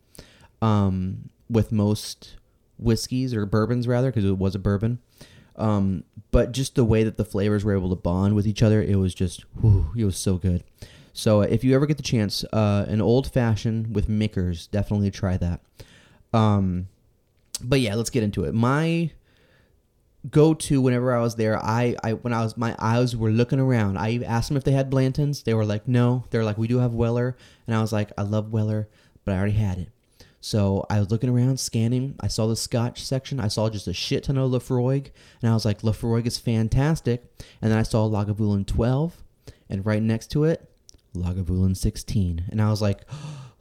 um, 0.62 1.30
with 1.50 1.72
most 1.72 2.36
whiskeys 2.78 3.34
or 3.34 3.46
bourbons 3.46 3.88
rather, 3.88 4.12
because 4.12 4.26
it 4.26 4.38
was 4.38 4.56
a 4.56 4.60
bourbon. 4.60 5.00
Um, 5.62 6.04
but 6.32 6.52
just 6.52 6.76
the 6.76 6.84
way 6.84 7.04
that 7.04 7.18
the 7.18 7.26
flavors 7.26 7.64
were 7.64 7.76
able 7.76 7.90
to 7.90 7.96
bond 7.96 8.36
with 8.36 8.48
each 8.48 8.64
other, 8.64 8.82
it 8.82 8.96
was 8.96 9.14
just, 9.14 9.42
whew, 9.62 9.92
it 9.96 10.06
was 10.06 10.18
so 10.18 10.38
good. 10.38 10.64
So 11.14 11.42
uh, 11.42 11.46
if 11.46 11.64
you 11.64 11.76
ever 11.76 11.86
get 11.86 11.98
the 11.98 12.04
chance, 12.04 12.44
uh, 12.52 12.86
an 12.88 13.02
old 13.02 13.32
fashioned 13.32 13.94
with 13.96 14.10
Michter's, 14.10 14.68
definitely 14.68 15.12
try 15.12 15.38
that. 15.38 15.62
Um, 16.34 16.88
but 17.62 17.80
yeah, 17.80 17.96
let's 17.96 18.10
get 18.10 18.24
into 18.24 18.44
it. 18.46 18.54
My 18.54 19.12
go 20.30 20.54
to 20.54 20.82
whenever 20.82 21.16
I 21.16 21.22
was 21.22 21.36
there, 21.36 21.58
I, 21.62 21.96
I 22.04 22.14
when 22.14 22.34
I 22.34 22.42
was 22.42 22.56
my 22.58 22.76
eyes 22.80 23.16
were 23.16 23.32
looking 23.32 23.60
around. 23.60 23.98
I 23.98 24.22
asked 24.26 24.48
them 24.48 24.58
if 24.58 24.64
they 24.64 24.72
had 24.72 24.90
Blantons. 24.90 25.44
They 25.44 25.54
were 25.54 25.66
like, 25.66 25.88
no. 25.88 26.26
They're 26.30 26.46
like, 26.46 26.58
we 26.58 26.68
do 26.68 26.80
have 26.80 26.94
Weller, 26.94 27.36
and 27.68 27.76
I 27.76 27.82
was 27.82 27.92
like, 27.92 28.12
I 28.18 28.24
love 28.24 28.52
Weller, 28.52 28.88
but 29.26 29.34
I 29.34 29.38
already 29.38 29.54
had 29.54 29.78
it. 29.78 29.90
So 30.42 30.88
I 30.90 31.00
was 31.00 31.12
looking 31.12 31.30
around, 31.30 31.60
scanning. 31.60 32.16
I 32.20 32.28
saw 32.28 32.48
the 32.48 32.56
Scotch 32.56 33.04
section. 33.04 33.40
I 33.40 33.48
saw 33.48 33.70
just 33.70 33.88
a 33.88 33.94
shit 33.94 34.24
ton 34.24 34.38
of 34.38 34.50
Laphroaig, 34.50 35.12
and 35.42 35.52
I 35.52 35.54
was 35.54 35.66
like, 35.66 35.84
Laphroaig 35.84 36.26
is 36.26 36.40
fantastic. 36.40 37.24
And 37.62 37.72
then 37.72 37.78
I 37.78 37.84
saw 37.84 38.10
Lagavulin 38.10 38.66
12, 38.66 39.24
and 39.70 39.86
right 39.86 40.02
next 40.02 40.32
to 40.32 40.44
it, 40.46 40.68
Lagavulin 41.16 41.78
16. 41.78 42.46
And 42.50 42.60
I 42.60 42.72
was 42.72 42.82
like, 42.82 43.02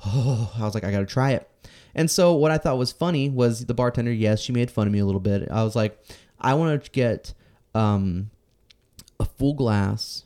oh, 0.07 0.53
I 0.59 0.63
was 0.63 0.75
like, 0.75 0.85
I 0.85 0.91
gotta 0.91 1.07
try 1.07 1.33
it. 1.33 1.47
And 1.95 2.11
so 2.11 2.35
what 2.35 2.51
I 2.51 2.57
thought 2.57 2.79
was 2.79 2.93
funny 2.93 3.29
was 3.29 3.67
the 3.67 3.75
bartender. 3.75 4.13
Yes, 4.13 4.41
she 4.41 4.53
made 4.53 4.71
fun 4.71 4.87
of 4.87 4.93
me 4.93 5.01
a 5.01 5.07
little 5.07 5.21
bit. 5.21 5.51
I 5.51 5.63
was 5.65 5.77
like, 5.77 5.99
I 6.41 6.55
want 6.55 6.83
to 6.83 6.91
get 6.91 7.35
um, 7.75 8.31
a 9.19 9.27
full 9.27 9.53
glass. 9.53 10.25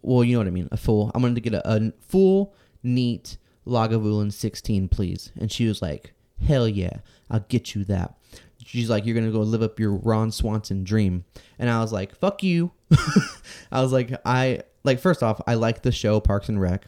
Well, 0.00 0.22
you 0.22 0.34
know 0.34 0.40
what 0.40 0.46
I 0.46 0.50
mean. 0.50 0.68
A 0.70 0.76
full. 0.76 1.10
I 1.14 1.18
wanted 1.18 1.36
to 1.36 1.40
get 1.40 1.54
a, 1.54 1.68
a 1.68 1.92
full, 2.06 2.54
neat 2.82 3.36
Lagavulin 3.66 4.32
16, 4.32 4.88
please. 4.88 5.32
And 5.38 5.50
she 5.50 5.66
was 5.66 5.82
like, 5.82 6.12
hell 6.46 6.68
yeah, 6.68 6.98
I'll 7.30 7.44
get 7.48 7.74
you 7.74 7.84
that. 7.84 8.16
She's 8.64 8.90
like, 8.90 9.04
you're 9.04 9.14
going 9.14 9.26
to 9.26 9.32
go 9.32 9.40
live 9.40 9.62
up 9.62 9.80
your 9.80 9.92
Ron 9.92 10.30
Swanson 10.30 10.84
dream. 10.84 11.24
And 11.58 11.68
I 11.68 11.80
was 11.80 11.92
like, 11.92 12.14
fuck 12.14 12.42
you. 12.42 12.72
I 13.72 13.82
was 13.82 13.92
like, 13.92 14.12
I, 14.24 14.60
like, 14.84 15.00
first 15.00 15.22
off, 15.22 15.40
I 15.46 15.54
like 15.54 15.82
the 15.82 15.92
show 15.92 16.20
Parks 16.20 16.48
and 16.48 16.60
Rec. 16.60 16.86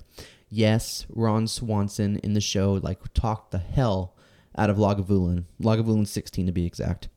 Yes, 0.50 1.06
Ron 1.10 1.46
Swanson 1.48 2.18
in 2.18 2.34
the 2.34 2.40
show, 2.40 2.74
like, 2.74 3.00
talked 3.12 3.50
the 3.50 3.58
hell 3.58 4.14
out 4.56 4.70
of 4.70 4.76
Lagavulin, 4.76 5.44
Lagavulin 5.60 6.06
16 6.06 6.46
to 6.46 6.52
be 6.52 6.64
exact. 6.64 7.08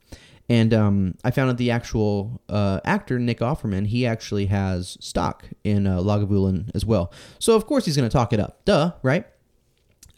And 0.50 0.74
um, 0.74 1.16
I 1.24 1.32
found 1.32 1.50
out 1.50 1.58
the 1.58 1.72
actual 1.72 2.42
uh, 2.48 2.80
actor, 2.86 3.20
Nick 3.20 3.40
Offerman, 3.40 3.88
he 3.88 4.08
actually 4.08 4.46
has 4.46 4.98
stock 5.02 5.46
in 5.64 5.86
uh, 5.86 6.00
Lagavulin 6.00 6.72
as 6.74 6.86
well. 6.86 7.12
So, 7.38 7.56
of 7.56 7.66
course, 7.66 7.86
he's 7.86 7.98
going 7.98 8.10
to 8.10 8.14
talk 8.14 8.32
it 8.32 8.40
up. 8.40 8.64
Duh, 8.64 8.94
right? 9.04 9.26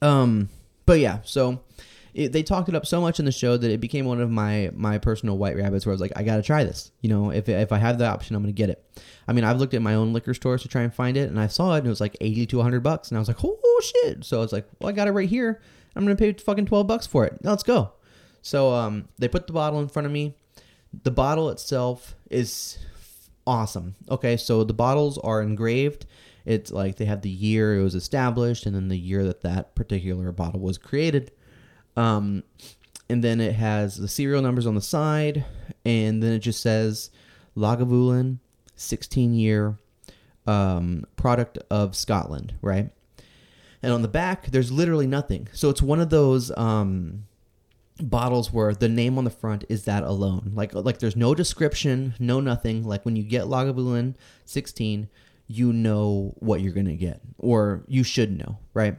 Um, 0.01 0.49
but 0.85 0.99
yeah, 0.99 1.19
so 1.23 1.61
it, 2.13 2.31
they 2.31 2.43
talked 2.43 2.69
it 2.69 2.75
up 2.75 2.85
so 2.85 3.01
much 3.01 3.19
in 3.19 3.25
the 3.25 3.31
show 3.31 3.57
that 3.57 3.69
it 3.69 3.79
became 3.79 4.05
one 4.05 4.19
of 4.19 4.29
my 4.29 4.71
my 4.73 4.97
personal 4.97 5.37
white 5.37 5.55
rabbits 5.55 5.85
where 5.85 5.91
I 5.91 5.95
was 5.95 6.01
like, 6.01 6.13
I 6.15 6.23
gotta 6.23 6.41
try 6.41 6.63
this. 6.63 6.91
You 7.01 7.09
know, 7.09 7.31
if 7.31 7.47
if 7.47 7.71
I 7.71 7.77
have 7.77 7.97
the 7.97 8.07
option, 8.07 8.35
I'm 8.35 8.41
gonna 8.41 8.51
get 8.51 8.69
it. 8.69 8.83
I 9.27 9.33
mean, 9.33 9.43
I've 9.43 9.57
looked 9.57 9.73
at 9.73 9.81
my 9.81 9.95
own 9.95 10.13
liquor 10.13 10.33
stores 10.33 10.61
to 10.63 10.67
try 10.67 10.81
and 10.81 10.93
find 10.93 11.17
it, 11.17 11.29
and 11.29 11.39
I 11.39 11.47
saw 11.47 11.75
it, 11.75 11.79
and 11.79 11.87
it 11.87 11.89
was 11.89 12.01
like 12.01 12.17
eighty 12.21 12.45
to 12.47 12.61
hundred 12.61 12.81
bucks, 12.81 13.09
and 13.09 13.17
I 13.17 13.19
was 13.19 13.27
like, 13.27 13.43
oh 13.43 13.81
shit! 13.83 14.23
So 14.25 14.37
I 14.37 14.41
was 14.41 14.53
like, 14.53 14.67
well, 14.79 14.89
I 14.89 14.93
got 14.93 15.07
it 15.07 15.11
right 15.11 15.29
here. 15.29 15.61
I'm 15.95 16.03
gonna 16.03 16.15
pay 16.15 16.33
fucking 16.33 16.65
twelve 16.65 16.87
bucks 16.87 17.05
for 17.05 17.25
it. 17.25 17.37
Let's 17.43 17.63
go. 17.63 17.91
So 18.41 18.73
um, 18.73 19.09
they 19.17 19.27
put 19.27 19.47
the 19.47 19.53
bottle 19.53 19.79
in 19.79 19.87
front 19.87 20.05
of 20.05 20.11
me. 20.11 20.35
The 21.03 21.11
bottle 21.11 21.49
itself 21.49 22.15
is 22.29 22.79
awesome. 23.45 23.95
Okay, 24.09 24.37
so 24.37 24.63
the 24.63 24.73
bottles 24.73 25.17
are 25.19 25.41
engraved. 25.41 26.05
It's 26.49 26.71
like 26.71 26.95
they 26.95 27.05
have 27.05 27.21
the 27.21 27.29
year 27.29 27.77
it 27.77 27.83
was 27.83 27.93
established 27.93 28.65
and 28.65 28.75
then 28.75 28.87
the 28.87 28.97
year 28.97 29.23
that 29.23 29.41
that 29.41 29.75
particular 29.75 30.31
bottle 30.31 30.59
was 30.59 30.79
created. 30.79 31.31
Um, 31.95 32.41
and 33.07 33.23
then 33.23 33.39
it 33.39 33.53
has 33.53 33.97
the 33.97 34.07
serial 34.07 34.41
numbers 34.41 34.65
on 34.65 34.73
the 34.73 34.81
side, 34.81 35.45
and 35.85 36.23
then 36.23 36.33
it 36.33 36.39
just 36.39 36.59
says 36.59 37.11
Lagavulin, 37.55 38.39
16 38.75 39.35
year 39.35 39.77
um, 40.47 41.03
product 41.15 41.59
of 41.69 41.95
Scotland, 41.95 42.55
right? 42.63 42.89
And 43.83 43.93
on 43.93 44.01
the 44.01 44.07
back, 44.07 44.47
there's 44.47 44.71
literally 44.71 45.05
nothing. 45.05 45.49
So 45.53 45.69
it's 45.69 45.83
one 45.83 45.99
of 45.99 46.09
those 46.09 46.51
um, 46.57 47.25
bottles 47.99 48.51
where 48.51 48.73
the 48.73 48.89
name 48.89 49.19
on 49.19 49.23
the 49.23 49.29
front 49.29 49.65
is 49.69 49.85
that 49.85 50.01
alone. 50.01 50.53
Like 50.55 50.73
like 50.73 50.97
there's 50.97 51.15
no 51.15 51.35
description, 51.35 52.15
no 52.17 52.39
nothing. 52.39 52.83
Like 52.83 53.05
when 53.05 53.15
you 53.15 53.23
get 53.23 53.43
Lagavulin 53.45 54.15
16, 54.45 55.09
you 55.49 55.73
know 55.73 56.35
what 56.37 56.61
you're 56.61 56.71
gonna 56.71 56.95
get, 56.95 57.21
or 57.39 57.83
you 57.87 58.03
should 58.03 58.37
know, 58.37 58.59
right? 58.73 58.97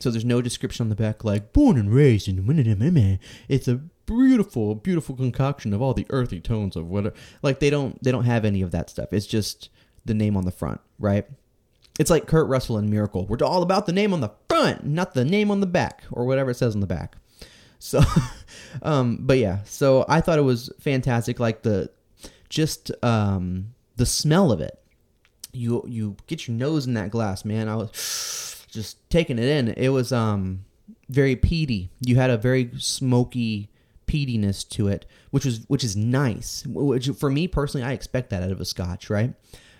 So 0.00 0.10
there's 0.10 0.24
no 0.24 0.40
description 0.40 0.84
on 0.84 0.88
the 0.88 0.94
back 0.94 1.24
like 1.24 1.52
born 1.52 1.76
and 1.76 1.92
raised 1.92 2.26
in 2.26 3.18
it's 3.48 3.68
a 3.68 3.74
beautiful, 4.06 4.74
beautiful 4.76 5.14
concoction 5.14 5.74
of 5.74 5.82
all 5.82 5.92
the 5.92 6.06
earthy 6.10 6.40
tones 6.40 6.76
of 6.76 6.88
whatever. 6.88 7.14
Like 7.42 7.58
they 7.58 7.70
don't 7.70 8.02
they 8.02 8.12
don't 8.12 8.24
have 8.24 8.44
any 8.44 8.62
of 8.62 8.70
that 8.70 8.88
stuff. 8.88 9.12
It's 9.12 9.26
just 9.26 9.68
the 10.04 10.14
name 10.14 10.36
on 10.36 10.44
the 10.44 10.52
front, 10.52 10.80
right? 10.98 11.26
It's 11.98 12.08
like 12.08 12.26
Kurt 12.26 12.48
Russell 12.48 12.78
and 12.78 12.88
Miracle. 12.88 13.26
We're 13.26 13.44
all 13.44 13.62
about 13.62 13.86
the 13.86 13.92
name 13.92 14.14
on 14.14 14.20
the 14.20 14.32
front, 14.48 14.86
not 14.86 15.12
the 15.12 15.24
name 15.24 15.50
on 15.50 15.60
the 15.60 15.66
back 15.66 16.04
or 16.12 16.24
whatever 16.24 16.50
it 16.50 16.56
says 16.56 16.74
on 16.74 16.80
the 16.80 16.86
back. 16.86 17.16
So, 17.80 18.00
um, 18.82 19.18
but 19.20 19.38
yeah, 19.38 19.58
so 19.64 20.04
I 20.08 20.20
thought 20.20 20.38
it 20.38 20.42
was 20.42 20.70
fantastic. 20.78 21.40
Like 21.40 21.62
the 21.62 21.90
just 22.48 22.90
um, 23.04 23.74
the 23.96 24.06
smell 24.06 24.50
of 24.50 24.60
it. 24.60 24.79
You 25.52 25.84
you 25.86 26.16
get 26.26 26.46
your 26.46 26.56
nose 26.56 26.86
in 26.86 26.94
that 26.94 27.10
glass, 27.10 27.44
man. 27.44 27.68
I 27.68 27.76
was 27.76 28.66
just 28.70 29.08
taking 29.10 29.38
it 29.38 29.44
in. 29.44 29.68
It 29.68 29.88
was 29.88 30.12
um 30.12 30.64
very 31.08 31.36
peaty. 31.36 31.90
You 32.00 32.16
had 32.16 32.30
a 32.30 32.36
very 32.36 32.70
smoky 32.78 33.68
peatiness 34.06 34.68
to 34.70 34.88
it, 34.88 35.06
which 35.30 35.44
was 35.44 35.64
which 35.68 35.84
is 35.84 35.96
nice. 35.96 36.64
Which 36.66 37.08
for 37.10 37.30
me 37.30 37.48
personally, 37.48 37.84
I 37.86 37.92
expect 37.92 38.30
that 38.30 38.42
out 38.42 38.50
of 38.50 38.60
a 38.60 38.64
Scotch, 38.64 39.10
right? 39.10 39.34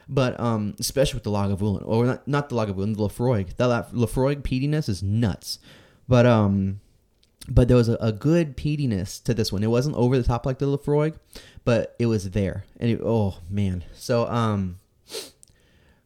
But 0.08 0.38
um, 0.40 0.74
especially 0.80 1.18
with 1.18 1.24
the 1.24 1.30
Lagavulin, 1.30 1.86
or 1.86 2.04
not, 2.04 2.26
not 2.26 2.48
the 2.48 2.56
Lagavulin, 2.56 2.96
the 2.96 3.08
Laphroaig. 3.08 3.56
That 3.56 3.92
Laphroaig 3.92 4.42
peatiness 4.42 4.88
is 4.88 5.04
nuts. 5.04 5.60
But 6.08 6.26
um, 6.26 6.80
but 7.48 7.68
there 7.68 7.76
was 7.76 7.88
a, 7.88 7.94
a, 8.00 8.10
good 8.10 8.56
peatiness 8.56 9.22
to 9.22 9.34
this 9.34 9.52
one. 9.52 9.62
It 9.62 9.68
wasn't 9.68 9.96
over 9.96 10.18
the 10.18 10.24
top 10.24 10.44
like 10.44 10.58
the 10.58 10.66
Laphroaig, 10.66 11.16
but 11.64 11.94
it 12.00 12.06
was 12.06 12.30
there. 12.30 12.64
And 12.78 12.90
it, 12.90 13.00
oh 13.02 13.38
man, 13.48 13.84
so 13.94 14.26
um, 14.26 14.80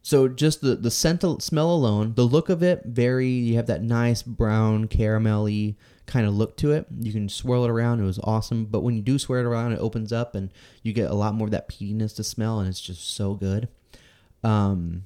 so 0.05 0.27
just 0.27 0.61
the 0.61 0.75
the 0.75 0.91
scent 0.91 1.23
smell 1.41 1.71
alone, 1.71 2.13
the 2.13 2.25
look 2.25 2.49
of 2.49 2.61
it, 2.61 2.83
very 2.85 3.27
you 3.27 3.55
have 3.55 3.65
that 3.65 3.81
nice 3.81 4.21
brown 4.21 4.87
caramelly 4.87 5.77
kind 6.05 6.27
of 6.27 6.35
look 6.35 6.55
to 6.57 6.73
it. 6.73 6.85
You 6.99 7.11
can 7.11 7.27
swirl 7.27 7.65
it 7.65 7.71
around; 7.71 8.01
it 8.01 8.03
was 8.03 8.19
awesome. 8.23 8.65
But 8.65 8.81
when 8.81 8.95
you 8.95 9.01
do 9.01 9.17
swirl 9.17 9.41
it 9.43 9.47
around, 9.47 9.71
it 9.71 9.79
opens 9.79 10.13
up 10.13 10.35
and 10.35 10.51
you 10.83 10.93
get 10.93 11.09
a 11.09 11.15
lot 11.15 11.33
more 11.33 11.47
of 11.47 11.51
that 11.53 11.67
peatiness 11.67 12.15
to 12.17 12.23
smell, 12.23 12.59
and 12.59 12.69
it's 12.69 12.81
just 12.81 13.15
so 13.15 13.33
good. 13.33 13.67
Um, 14.43 15.05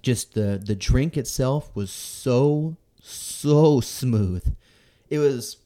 just 0.00 0.32
the 0.32 0.62
the 0.64 0.74
drink 0.74 1.18
itself 1.18 1.70
was 1.74 1.90
so 1.90 2.78
so 3.02 3.80
smooth. 3.80 4.56
It 5.10 5.18
was 5.18 5.58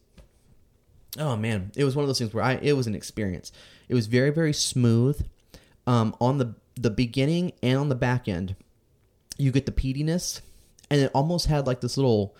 oh 1.21 1.37
man, 1.37 1.71
it 1.77 1.85
was 1.85 1.95
one 1.95 2.03
of 2.03 2.09
those 2.09 2.19
things 2.19 2.35
where 2.35 2.43
I 2.43 2.55
it 2.55 2.73
was 2.73 2.89
an 2.89 2.97
experience. 2.97 3.53
It 3.89 3.95
was 3.95 4.09
very 4.09 4.31
very 4.31 4.53
smooth. 4.53 5.25
Um, 5.87 6.15
on 6.21 6.39
the 6.39 6.55
the 6.81 6.91
beginning 6.91 7.53
and 7.63 7.79
on 7.79 7.89
the 7.89 7.95
back 7.95 8.29
end, 8.29 8.57
you 9.37 9.53
get 9.53 9.67
the 9.67 9.73
peatiness, 9.73 10.41
and 10.91 11.01
it 11.01 11.11
almost 11.15 11.47
had 11.47 11.67
like 11.67 11.81
this 11.81 11.97
little 11.97 12.37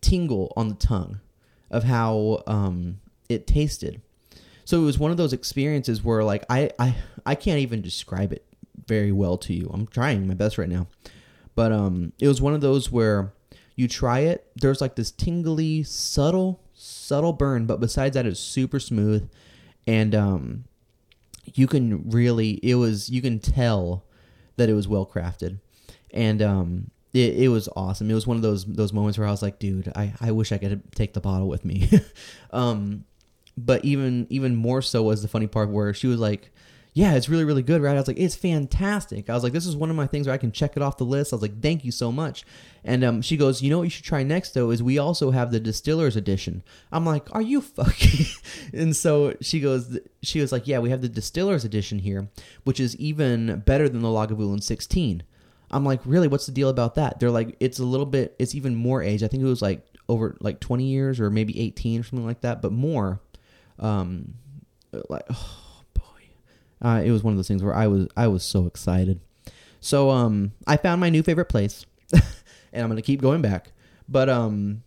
tingle 0.00 0.52
on 0.56 0.68
the 0.68 0.74
tongue 0.74 1.20
of 1.70 1.84
how 1.84 2.42
um, 2.46 3.00
it 3.28 3.46
tasted. 3.46 4.00
So 4.64 4.80
it 4.80 4.84
was 4.84 4.98
one 4.98 5.10
of 5.10 5.16
those 5.16 5.32
experiences 5.32 6.04
where 6.04 6.22
like 6.22 6.44
I, 6.48 6.70
I 6.78 6.94
I 7.26 7.34
can't 7.34 7.58
even 7.58 7.82
describe 7.82 8.32
it 8.32 8.44
very 8.86 9.10
well 9.10 9.36
to 9.38 9.52
you. 9.52 9.68
I'm 9.72 9.86
trying 9.86 10.28
my 10.28 10.34
best 10.34 10.58
right 10.58 10.68
now. 10.68 10.86
But 11.56 11.72
um 11.72 12.12
it 12.20 12.28
was 12.28 12.40
one 12.40 12.54
of 12.54 12.60
those 12.60 12.90
where 12.90 13.32
you 13.74 13.88
try 13.88 14.20
it, 14.20 14.46
there's 14.56 14.80
like 14.80 14.94
this 14.94 15.10
tingly, 15.10 15.82
subtle, 15.82 16.60
subtle 16.74 17.32
burn, 17.32 17.66
but 17.66 17.80
besides 17.80 18.14
that 18.14 18.26
it's 18.26 18.38
super 18.38 18.78
smooth 18.78 19.28
and 19.86 20.14
um 20.14 20.64
you 21.54 21.66
can 21.66 22.08
really 22.10 22.60
it 22.62 22.76
was 22.76 23.08
you 23.10 23.22
can 23.22 23.38
tell 23.38 24.04
that 24.56 24.68
it 24.68 24.74
was 24.74 24.88
well 24.88 25.06
crafted. 25.06 25.58
And 26.12 26.42
um 26.42 26.90
it, 27.12 27.36
it 27.36 27.48
was 27.48 27.68
awesome. 27.74 28.10
It 28.10 28.14
was 28.14 28.26
one 28.26 28.36
of 28.36 28.42
those 28.42 28.64
those 28.64 28.92
moments 28.92 29.18
where 29.18 29.26
i 29.26 29.30
was 29.30 29.42
like 29.42 29.58
dude 29.58 29.92
i, 29.96 30.12
I 30.20 30.30
wish 30.32 30.52
i 30.52 30.58
could 30.58 30.82
take 30.94 31.14
the 31.14 31.20
bottle 31.20 31.48
with 31.48 31.64
me. 31.64 31.88
Um 32.52 33.04
but 33.56 33.84
even 33.84 34.26
even 34.30 34.56
more 34.56 34.82
so 34.82 35.02
was 35.02 35.22
the 35.22 35.28
funny 35.28 35.46
part 35.46 35.70
where 35.70 35.92
she 35.92 36.06
was 36.06 36.18
like 36.18 36.50
yeah, 36.92 37.14
it's 37.14 37.28
really, 37.28 37.44
really 37.44 37.62
good, 37.62 37.82
right? 37.82 37.94
I 37.94 37.98
was 37.98 38.08
like, 38.08 38.18
it's 38.18 38.34
fantastic. 38.34 39.30
I 39.30 39.34
was 39.34 39.44
like, 39.44 39.52
this 39.52 39.66
is 39.66 39.76
one 39.76 39.90
of 39.90 39.96
my 39.96 40.08
things 40.08 40.26
where 40.26 40.34
I 40.34 40.38
can 40.38 40.50
check 40.50 40.76
it 40.76 40.82
off 40.82 40.96
the 40.96 41.04
list. 41.04 41.32
I 41.32 41.36
was 41.36 41.42
like, 41.42 41.62
thank 41.62 41.84
you 41.84 41.92
so 41.92 42.10
much. 42.10 42.44
And 42.82 43.04
um, 43.04 43.22
she 43.22 43.36
goes, 43.36 43.62
you 43.62 43.70
know 43.70 43.78
what 43.78 43.84
you 43.84 43.90
should 43.90 44.04
try 44.04 44.24
next 44.24 44.54
though 44.54 44.70
is 44.70 44.82
we 44.82 44.98
also 44.98 45.30
have 45.30 45.52
the 45.52 45.60
distillers 45.60 46.16
edition. 46.16 46.64
I'm 46.90 47.04
like, 47.04 47.32
are 47.32 47.42
you 47.42 47.60
fucking? 47.60 48.26
and 48.72 48.96
so 48.96 49.36
she 49.40 49.60
goes, 49.60 49.98
she 50.22 50.40
was 50.40 50.50
like, 50.50 50.66
yeah, 50.66 50.80
we 50.80 50.90
have 50.90 51.00
the 51.00 51.08
distillers 51.08 51.64
edition 51.64 52.00
here, 52.00 52.28
which 52.64 52.80
is 52.80 52.96
even 52.96 53.60
better 53.60 53.88
than 53.88 54.02
the 54.02 54.08
Lagavulin 54.08 54.62
16. 54.62 55.22
I'm 55.70 55.84
like, 55.84 56.00
really? 56.04 56.26
What's 56.26 56.46
the 56.46 56.52
deal 56.52 56.70
about 56.70 56.96
that? 56.96 57.20
They're 57.20 57.30
like, 57.30 57.56
it's 57.60 57.78
a 57.78 57.84
little 57.84 58.06
bit, 58.06 58.34
it's 58.40 58.56
even 58.56 58.74
more 58.74 59.00
age. 59.00 59.22
I 59.22 59.28
think 59.28 59.44
it 59.44 59.46
was 59.46 59.62
like 59.62 59.86
over 60.08 60.36
like 60.40 60.58
20 60.58 60.82
years 60.84 61.20
or 61.20 61.30
maybe 61.30 61.60
18 61.60 62.00
or 62.00 62.02
something 62.02 62.26
like 62.26 62.40
that, 62.40 62.60
but 62.60 62.72
more. 62.72 63.20
Um, 63.78 64.34
like. 65.08 65.22
Oh, 65.32 65.69
uh, 66.82 67.02
it 67.04 67.10
was 67.10 67.22
one 67.22 67.32
of 67.32 67.38
those 67.38 67.48
things 67.48 67.62
where 67.62 67.74
I 67.74 67.86
was 67.86 68.08
I 68.16 68.28
was 68.28 68.42
so 68.42 68.66
excited. 68.66 69.20
So 69.80 70.10
um, 70.10 70.52
I 70.66 70.76
found 70.76 71.00
my 71.00 71.10
new 71.10 71.22
favorite 71.22 71.48
place, 71.48 71.86
and 72.12 72.82
I'm 72.82 72.88
gonna 72.88 73.02
keep 73.02 73.20
going 73.20 73.42
back. 73.42 73.72
But 74.08 74.28
um, 74.28 74.82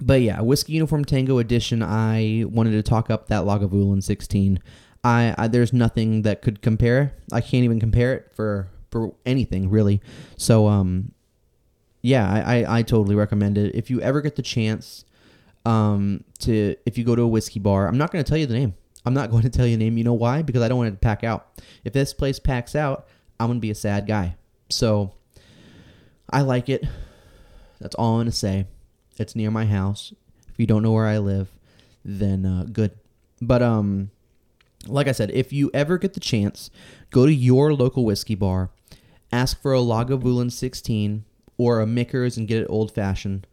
but 0.00 0.20
yeah, 0.20 0.40
whiskey 0.40 0.74
uniform 0.74 1.04
tango 1.04 1.38
edition. 1.38 1.82
I 1.82 2.44
wanted 2.46 2.72
to 2.72 2.82
talk 2.82 3.10
up 3.10 3.28
that 3.28 3.44
Lagavulin 3.44 4.02
16. 4.02 4.60
I, 5.02 5.34
I 5.36 5.48
there's 5.48 5.72
nothing 5.72 6.22
that 6.22 6.42
could 6.42 6.62
compare. 6.62 7.14
I 7.32 7.40
can't 7.40 7.64
even 7.64 7.80
compare 7.80 8.14
it 8.14 8.30
for 8.34 8.68
for 8.90 9.14
anything 9.26 9.70
really. 9.70 10.00
So 10.36 10.66
um, 10.66 11.12
yeah, 12.02 12.30
I, 12.30 12.58
I, 12.58 12.78
I 12.78 12.82
totally 12.82 13.14
recommend 13.14 13.58
it. 13.58 13.74
If 13.74 13.90
you 13.90 14.00
ever 14.00 14.20
get 14.20 14.36
the 14.36 14.42
chance, 14.42 15.04
um, 15.66 16.24
to 16.40 16.76
if 16.86 16.98
you 16.98 17.04
go 17.04 17.16
to 17.16 17.22
a 17.22 17.28
whiskey 17.28 17.60
bar, 17.60 17.88
I'm 17.88 17.98
not 17.98 18.12
gonna 18.12 18.24
tell 18.24 18.38
you 18.38 18.46
the 18.46 18.54
name. 18.54 18.74
I'm 19.04 19.14
not 19.14 19.30
going 19.30 19.42
to 19.42 19.50
tell 19.50 19.66
you 19.66 19.74
a 19.74 19.78
name. 19.78 19.98
You 19.98 20.04
know 20.04 20.14
why? 20.14 20.42
Because 20.42 20.62
I 20.62 20.68
don't 20.68 20.78
want 20.78 20.88
it 20.88 20.92
to 20.92 20.96
pack 20.98 21.24
out. 21.24 21.60
If 21.84 21.92
this 21.92 22.14
place 22.14 22.38
packs 22.38 22.74
out, 22.74 23.06
I'm 23.38 23.48
going 23.48 23.58
to 23.58 23.62
be 23.62 23.70
a 23.70 23.74
sad 23.74 24.06
guy. 24.06 24.36
So 24.70 25.12
I 26.30 26.40
like 26.40 26.68
it. 26.68 26.84
That's 27.80 27.94
all 27.96 28.14
I'm 28.14 28.16
going 28.16 28.26
to 28.26 28.32
say. 28.32 28.66
It's 29.18 29.36
near 29.36 29.50
my 29.50 29.66
house. 29.66 30.12
If 30.48 30.58
you 30.58 30.66
don't 30.66 30.82
know 30.82 30.92
where 30.92 31.06
I 31.06 31.18
live, 31.18 31.48
then 32.04 32.46
uh, 32.46 32.64
good. 32.72 32.92
But 33.42 33.62
um, 33.62 34.10
like 34.86 35.08
I 35.08 35.12
said, 35.12 35.30
if 35.32 35.52
you 35.52 35.70
ever 35.74 35.98
get 35.98 36.14
the 36.14 36.20
chance, 36.20 36.70
go 37.10 37.26
to 37.26 37.32
your 37.32 37.74
local 37.74 38.04
whiskey 38.04 38.34
bar, 38.34 38.70
ask 39.30 39.60
for 39.60 39.74
a 39.74 39.78
Lagavulin 39.78 40.50
16 40.50 41.24
or 41.58 41.80
a 41.80 41.86
Michter's 41.86 42.36
and 42.36 42.48
get 42.48 42.62
it 42.62 42.66
old 42.68 42.92
fashioned. 42.92 43.46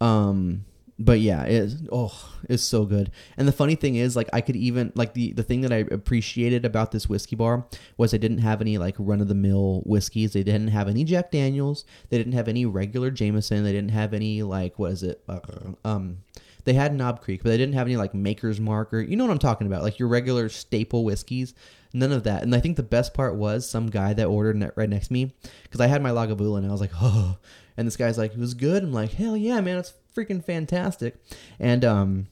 Um, 0.00 0.64
but 0.98 1.20
yeah, 1.20 1.42
it's 1.44 1.76
oh, 1.92 2.32
it's 2.48 2.62
so 2.62 2.86
good. 2.86 3.10
And 3.36 3.46
the 3.46 3.52
funny 3.52 3.74
thing 3.74 3.96
is, 3.96 4.16
like, 4.16 4.30
I 4.32 4.40
could 4.40 4.56
even 4.56 4.92
like 4.94 5.12
the 5.12 5.32
the 5.32 5.42
thing 5.42 5.60
that 5.60 5.72
I 5.72 5.78
appreciated 5.90 6.64
about 6.64 6.90
this 6.90 7.08
whiskey 7.08 7.36
bar 7.36 7.66
was 7.96 8.14
I 8.14 8.16
didn't 8.16 8.38
have 8.38 8.60
any 8.60 8.78
like 8.78 8.94
run 8.98 9.20
of 9.20 9.28
the 9.28 9.34
mill 9.34 9.82
whiskeys. 9.84 10.32
They 10.32 10.42
didn't 10.42 10.68
have 10.68 10.88
any 10.88 11.04
Jack 11.04 11.30
Daniels. 11.30 11.84
They 12.08 12.16
didn't 12.16 12.32
have 12.32 12.48
any 12.48 12.64
regular 12.64 13.10
Jameson. 13.10 13.62
They 13.62 13.72
didn't 13.72 13.90
have 13.90 14.14
any 14.14 14.42
like 14.42 14.78
what 14.78 14.92
is 14.92 15.02
it? 15.02 15.22
Uh, 15.28 15.40
um, 15.84 16.18
they 16.64 16.72
had 16.72 16.94
Knob 16.94 17.20
Creek, 17.20 17.42
but 17.42 17.50
they 17.50 17.58
didn't 17.58 17.74
have 17.74 17.86
any 17.86 17.96
like 17.96 18.14
Maker's 18.14 18.58
Mark 18.58 18.94
or 18.94 19.00
you 19.00 19.16
know 19.16 19.24
what 19.24 19.32
I'm 19.32 19.38
talking 19.38 19.66
about, 19.66 19.82
like 19.82 19.98
your 19.98 20.08
regular 20.08 20.48
staple 20.48 21.04
whiskeys. 21.04 21.52
None 21.92 22.12
of 22.12 22.24
that. 22.24 22.42
And 22.42 22.54
I 22.54 22.60
think 22.60 22.76
the 22.76 22.82
best 22.82 23.12
part 23.12 23.36
was 23.36 23.68
some 23.68 23.88
guy 23.88 24.14
that 24.14 24.26
ordered 24.26 24.72
right 24.76 24.88
next 24.88 25.08
to 25.08 25.12
me 25.12 25.34
because 25.62 25.80
I 25.80 25.86
had 25.86 26.02
my 26.02 26.10
Lagavulin 26.10 26.58
and 26.58 26.68
I 26.68 26.72
was 26.72 26.80
like, 26.80 26.92
oh. 27.00 27.36
And 27.78 27.86
this 27.86 27.98
guy's 27.98 28.16
like, 28.16 28.32
it 28.32 28.38
was 28.38 28.54
good. 28.54 28.82
I'm 28.82 28.92
like, 28.94 29.12
hell 29.12 29.36
yeah, 29.36 29.60
man, 29.60 29.76
it's 29.76 29.92
freaking 30.16 30.44
fantastic. 30.44 31.16
And 31.58 31.84
um, 31.84 32.26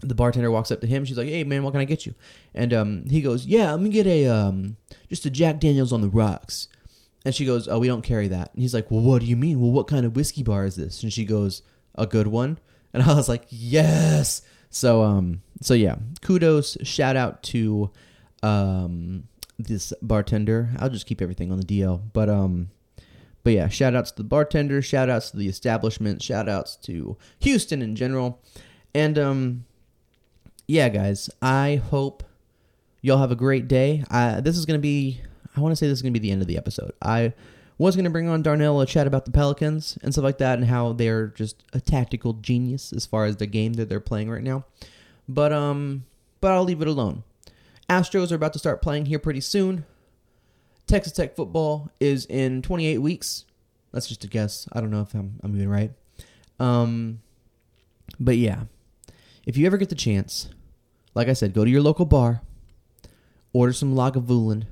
the 0.00 0.14
bartender 0.14 0.50
walks 0.50 0.70
up 0.70 0.80
to 0.80 0.86
him. 0.86 1.04
She's 1.04 1.18
like, 1.18 1.28
"Hey, 1.28 1.44
man, 1.44 1.62
what 1.62 1.72
can 1.72 1.80
I 1.80 1.84
get 1.84 2.06
you?" 2.06 2.14
And 2.54 2.72
um, 2.72 3.04
he 3.08 3.20
goes, 3.20 3.46
"Yeah, 3.46 3.72
let 3.72 3.80
me 3.80 3.90
get 3.90 4.06
a 4.06 4.26
um, 4.26 4.76
just 5.08 5.26
a 5.26 5.30
Jack 5.30 5.60
Daniel's 5.60 5.92
on 5.92 6.00
the 6.00 6.08
rocks." 6.08 6.68
And 7.24 7.34
she 7.34 7.44
goes, 7.44 7.68
"Oh, 7.68 7.78
we 7.78 7.88
don't 7.88 8.02
carry 8.02 8.28
that." 8.28 8.52
And 8.52 8.62
he's 8.62 8.74
like, 8.74 8.90
"Well, 8.90 9.00
what 9.00 9.20
do 9.20 9.26
you 9.26 9.36
mean? 9.36 9.60
Well, 9.60 9.72
what 9.72 9.88
kind 9.88 10.06
of 10.06 10.16
whiskey 10.16 10.42
bar 10.42 10.64
is 10.64 10.76
this?" 10.76 11.02
And 11.02 11.12
she 11.12 11.24
goes, 11.24 11.62
"A 11.94 12.06
good 12.06 12.26
one." 12.28 12.58
And 12.94 13.02
I 13.02 13.14
was 13.14 13.28
like, 13.28 13.44
"Yes." 13.50 14.40
So 14.70 15.02
um, 15.02 15.42
so 15.60 15.74
yeah, 15.74 15.96
kudos, 16.22 16.78
shout 16.84 17.16
out 17.16 17.42
to 17.44 17.90
um, 18.42 19.24
this 19.58 19.92
bartender. 20.00 20.70
I'll 20.78 20.88
just 20.88 21.04
keep 21.04 21.20
everything 21.20 21.52
on 21.52 21.58
the 21.58 21.66
DL. 21.66 22.00
But 22.14 22.30
um 22.30 22.70
but 23.44 23.52
yeah, 23.52 23.68
shout 23.68 23.94
outs 23.94 24.10
to 24.12 24.22
the 24.22 24.28
bartender, 24.28 24.82
shout 24.82 25.08
outs 25.08 25.30
to 25.30 25.36
the 25.36 25.48
establishment, 25.48 26.22
shout 26.22 26.48
outs 26.48 26.76
to 26.76 27.16
Houston 27.40 27.82
in 27.82 27.96
general. 27.96 28.40
And 28.94 29.18
um 29.18 29.64
yeah, 30.66 30.88
guys, 30.90 31.30
I 31.40 31.80
hope 31.90 32.24
y'all 33.00 33.18
have 33.18 33.30
a 33.30 33.36
great 33.36 33.68
day. 33.68 34.04
This 34.42 34.58
is 34.58 34.66
going 34.66 34.78
to 34.78 34.82
be 34.82 35.20
I 35.56 35.60
want 35.60 35.72
to 35.72 35.76
say 35.76 35.86
this 35.86 35.98
is 35.98 36.02
going 36.02 36.12
to 36.12 36.20
be 36.20 36.26
the 36.26 36.32
end 36.32 36.42
of 36.42 36.48
the 36.48 36.58
episode. 36.58 36.92
I 37.00 37.32
was 37.78 37.96
going 37.96 38.04
to 38.04 38.10
bring 38.10 38.28
on 38.28 38.42
Darnell 38.42 38.80
a 38.80 38.86
chat 38.86 39.06
about 39.06 39.24
the 39.24 39.30
Pelicans 39.30 39.96
and 40.02 40.12
stuff 40.12 40.24
like 40.24 40.38
that 40.38 40.58
and 40.58 40.66
how 40.66 40.92
they're 40.92 41.28
just 41.28 41.62
a 41.72 41.80
tactical 41.80 42.34
genius 42.34 42.92
as 42.92 43.06
far 43.06 43.24
as 43.24 43.36
the 43.36 43.46
game 43.46 43.74
that 43.74 43.88
they're 43.88 44.00
playing 44.00 44.30
right 44.30 44.42
now. 44.42 44.64
But 45.28 45.52
um 45.52 46.04
but 46.40 46.52
I'll 46.52 46.64
leave 46.64 46.82
it 46.82 46.88
alone. 46.88 47.24
Astros 47.88 48.30
are 48.30 48.36
about 48.36 48.52
to 48.52 48.58
start 48.58 48.82
playing 48.82 49.06
here 49.06 49.18
pretty 49.18 49.40
soon. 49.40 49.86
Texas 50.88 51.12
Tech 51.12 51.36
football 51.36 51.90
is 52.00 52.24
in 52.26 52.62
28 52.62 52.98
weeks. 52.98 53.44
That's 53.92 54.08
just 54.08 54.24
a 54.24 54.26
guess. 54.26 54.66
I 54.72 54.80
don't 54.80 54.90
know 54.90 55.02
if 55.02 55.14
I'm 55.14 55.38
I'm 55.42 55.54
even 55.54 55.68
right. 55.68 55.92
Um 56.58 57.20
but 58.18 58.38
yeah. 58.38 58.64
If 59.46 59.56
you 59.56 59.66
ever 59.66 59.76
get 59.76 59.90
the 59.90 59.94
chance, 59.94 60.50
like 61.14 61.28
I 61.28 61.34
said, 61.34 61.54
go 61.54 61.64
to 61.64 61.70
your 61.70 61.82
local 61.82 62.04
bar, 62.04 62.42
order 63.52 63.72
some 63.72 63.94
Lagavulin, 63.94 64.64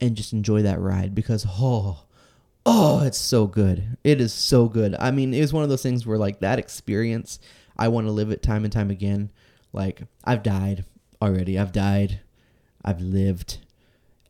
and 0.00 0.16
just 0.16 0.32
enjoy 0.32 0.62
that 0.62 0.80
ride 0.80 1.14
because 1.14 1.46
oh 1.46 2.04
oh 2.64 3.04
it's 3.04 3.18
so 3.18 3.46
good. 3.46 3.98
It 4.04 4.20
is 4.22 4.32
so 4.32 4.68
good. 4.68 4.96
I 4.98 5.10
mean, 5.10 5.34
it 5.34 5.40
was 5.42 5.52
one 5.52 5.62
of 5.62 5.68
those 5.68 5.82
things 5.82 6.06
where 6.06 6.18
like 6.18 6.40
that 6.40 6.58
experience 6.58 7.38
I 7.76 7.88
want 7.88 8.06
to 8.06 8.12
live 8.12 8.30
it 8.30 8.42
time 8.42 8.64
and 8.64 8.72
time 8.72 8.90
again. 8.90 9.30
Like 9.74 10.02
I've 10.24 10.42
died 10.42 10.86
already. 11.20 11.58
I've 11.58 11.72
died. 11.72 12.20
I've 12.82 13.02
lived 13.02 13.58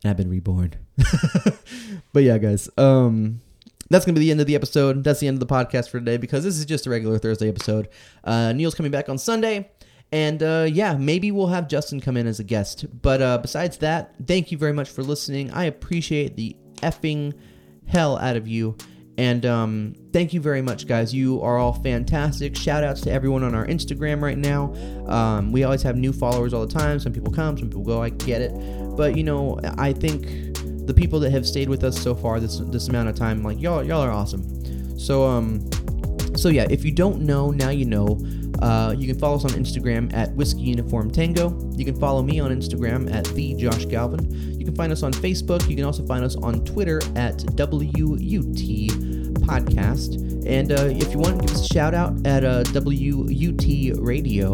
and 0.03 0.11
I've 0.11 0.17
been 0.17 0.31
reborn. 0.31 0.75
but 2.13 2.23
yeah, 2.23 2.39
guys. 2.39 2.69
Um 2.77 3.41
that's 3.89 4.05
gonna 4.05 4.15
be 4.15 4.21
the 4.21 4.31
end 4.31 4.41
of 4.41 4.47
the 4.47 4.55
episode. 4.55 5.05
That's 5.05 5.21
the 5.21 5.29
end 5.29 5.41
of 5.41 5.49
the 5.49 5.55
podcast 5.55 5.91
for 5.91 5.99
today 5.99 6.17
because 6.17 6.45
this 6.45 6.59
is 6.59 6.65
just 6.65 6.87
a 6.87 6.91
regular 6.91 7.19
Thursday 7.19 7.49
episode. 7.49 7.89
Uh, 8.25 8.53
Neil's 8.53 8.75
coming 8.75 8.91
back 8.91 9.09
on 9.09 9.17
Sunday, 9.17 9.71
and 10.13 10.43
uh, 10.43 10.67
yeah, 10.69 10.95
maybe 10.97 11.31
we'll 11.31 11.49
have 11.49 11.69
Justin 11.69 12.01
come 12.01 12.17
in 12.17 12.27
as 12.27 12.41
a 12.41 12.45
guest. 12.45 12.87
But 13.03 13.23
uh, 13.23 13.39
besides 13.39 13.79
that, 13.79 14.15
thank 14.27 14.51
you 14.51 14.59
very 14.59 14.73
much 14.73 14.91
for 14.91 15.03
listening. 15.03 15.51
I 15.53 15.65
appreciate 15.65 16.37
the 16.37 16.57
effing 16.77 17.35
hell 17.87 18.19
out 18.19 18.37
of 18.37 18.49
you. 18.49 18.77
And 19.19 19.47
um, 19.47 19.95
thank 20.13 20.35
you 20.35 20.41
very 20.43 20.61
much, 20.61 20.87
guys. 20.87 21.15
You 21.15 21.41
are 21.41 21.57
all 21.57 21.73
fantastic. 21.73 22.55
Shout 22.55 22.85
outs 22.85 23.01
to 23.03 23.11
everyone 23.11 23.43
on 23.43 23.55
our 23.55 23.67
Instagram 23.67 24.21
right 24.21 24.37
now. 24.37 24.75
Um, 25.07 25.53
we 25.53 25.65
always 25.65 25.83
have 25.83 25.97
new 25.97 26.13
followers 26.13 26.53
all 26.53 26.67
the 26.67 26.73
time. 26.73 27.01
Some 27.01 27.15
people 27.15 27.33
come, 27.33 27.57
some 27.57 27.69
people 27.69 27.83
go. 27.83 28.03
I 28.03 28.11
get 28.11 28.43
it. 28.43 28.53
But, 28.97 29.17
you 29.17 29.23
know, 29.23 29.59
I 29.79 29.93
think 29.93 30.57
the 30.87 30.95
people 30.95 31.19
that 31.21 31.31
have 31.31 31.47
stayed 31.47 31.69
with 31.69 31.85
us 31.85 32.01
so 32.01 32.15
far 32.15 32.39
this 32.39 32.59
this 32.59 32.89
amount 32.89 33.09
of 33.09 33.17
time, 33.17 33.43
like 33.43 33.61
y'all, 33.61 33.83
y'all 33.85 34.01
are 34.01 34.11
awesome. 34.11 34.99
So, 34.99 35.25
um, 35.25 35.69
so 36.37 36.49
yeah, 36.49 36.67
if 36.71 36.85
you 36.85 36.93
don't 36.93 37.21
know, 37.23 37.51
now 37.51 37.71
you 37.71 37.85
know. 37.85 38.19
Uh, 38.63 38.95
you 38.97 39.07
can 39.07 39.19
follow 39.19 39.37
us 39.37 39.45
on 39.45 39.51
Instagram 39.51 40.11
at 40.15 40.33
Whiskey 40.35 40.63
Uniform 40.63 41.11
Tango. 41.11 41.71
You 41.73 41.85
can 41.85 41.95
follow 42.01 42.23
me 42.23 42.41
on 42.41 42.51
Instagram 42.51 43.13
at 43.13 43.27
the 43.27 43.55
Josh 43.55 43.85
Galvin. 43.85 44.59
You 44.59 44.65
can 44.65 44.75
find 44.75 44.91
us 44.91 45.03
on 45.03 45.13
Facebook. 45.13 45.69
You 45.69 45.77
can 45.77 45.85
also 45.85 46.07
find 46.07 46.25
us 46.25 46.37
on 46.37 46.65
Twitter 46.65 47.03
at 47.17 47.45
WUT 47.55 48.63
Podcast. 49.45 50.47
And 50.47 50.73
uh, 50.73 50.87
if 50.87 51.13
you 51.13 51.19
want, 51.19 51.43
give 51.43 51.51
us 51.51 51.69
a 51.69 51.75
shout 51.75 51.93
out 51.93 52.27
at 52.27 52.45
uh, 52.45 52.65
WUT 52.73 53.67
Radio 54.01 54.49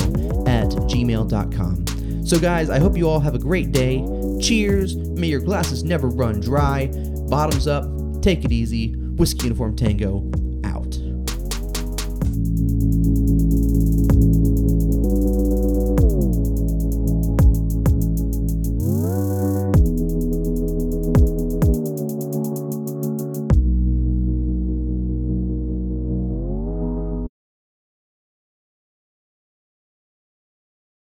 at 0.47 0.69
gmail.com. 0.91 1.85
So, 2.25 2.39
guys, 2.39 2.71
I 2.71 2.79
hope 2.79 2.97
you 2.97 3.09
all 3.09 3.21
have 3.21 3.35
a 3.35 3.39
great 3.39 3.73
day. 3.73 4.05
Cheers. 4.41 4.97
May 4.97 5.27
your 5.27 5.41
glasses 5.41 5.85
never 5.85 6.09
run 6.09 6.41
dry. 6.41 6.87
Bottoms 7.29 7.67
up. 7.67 7.85
Take 8.23 8.45
it 8.45 8.53
easy. 8.53 8.95
Whiskey 8.95 9.45
Uniform 9.45 9.77
Tango 9.77 10.31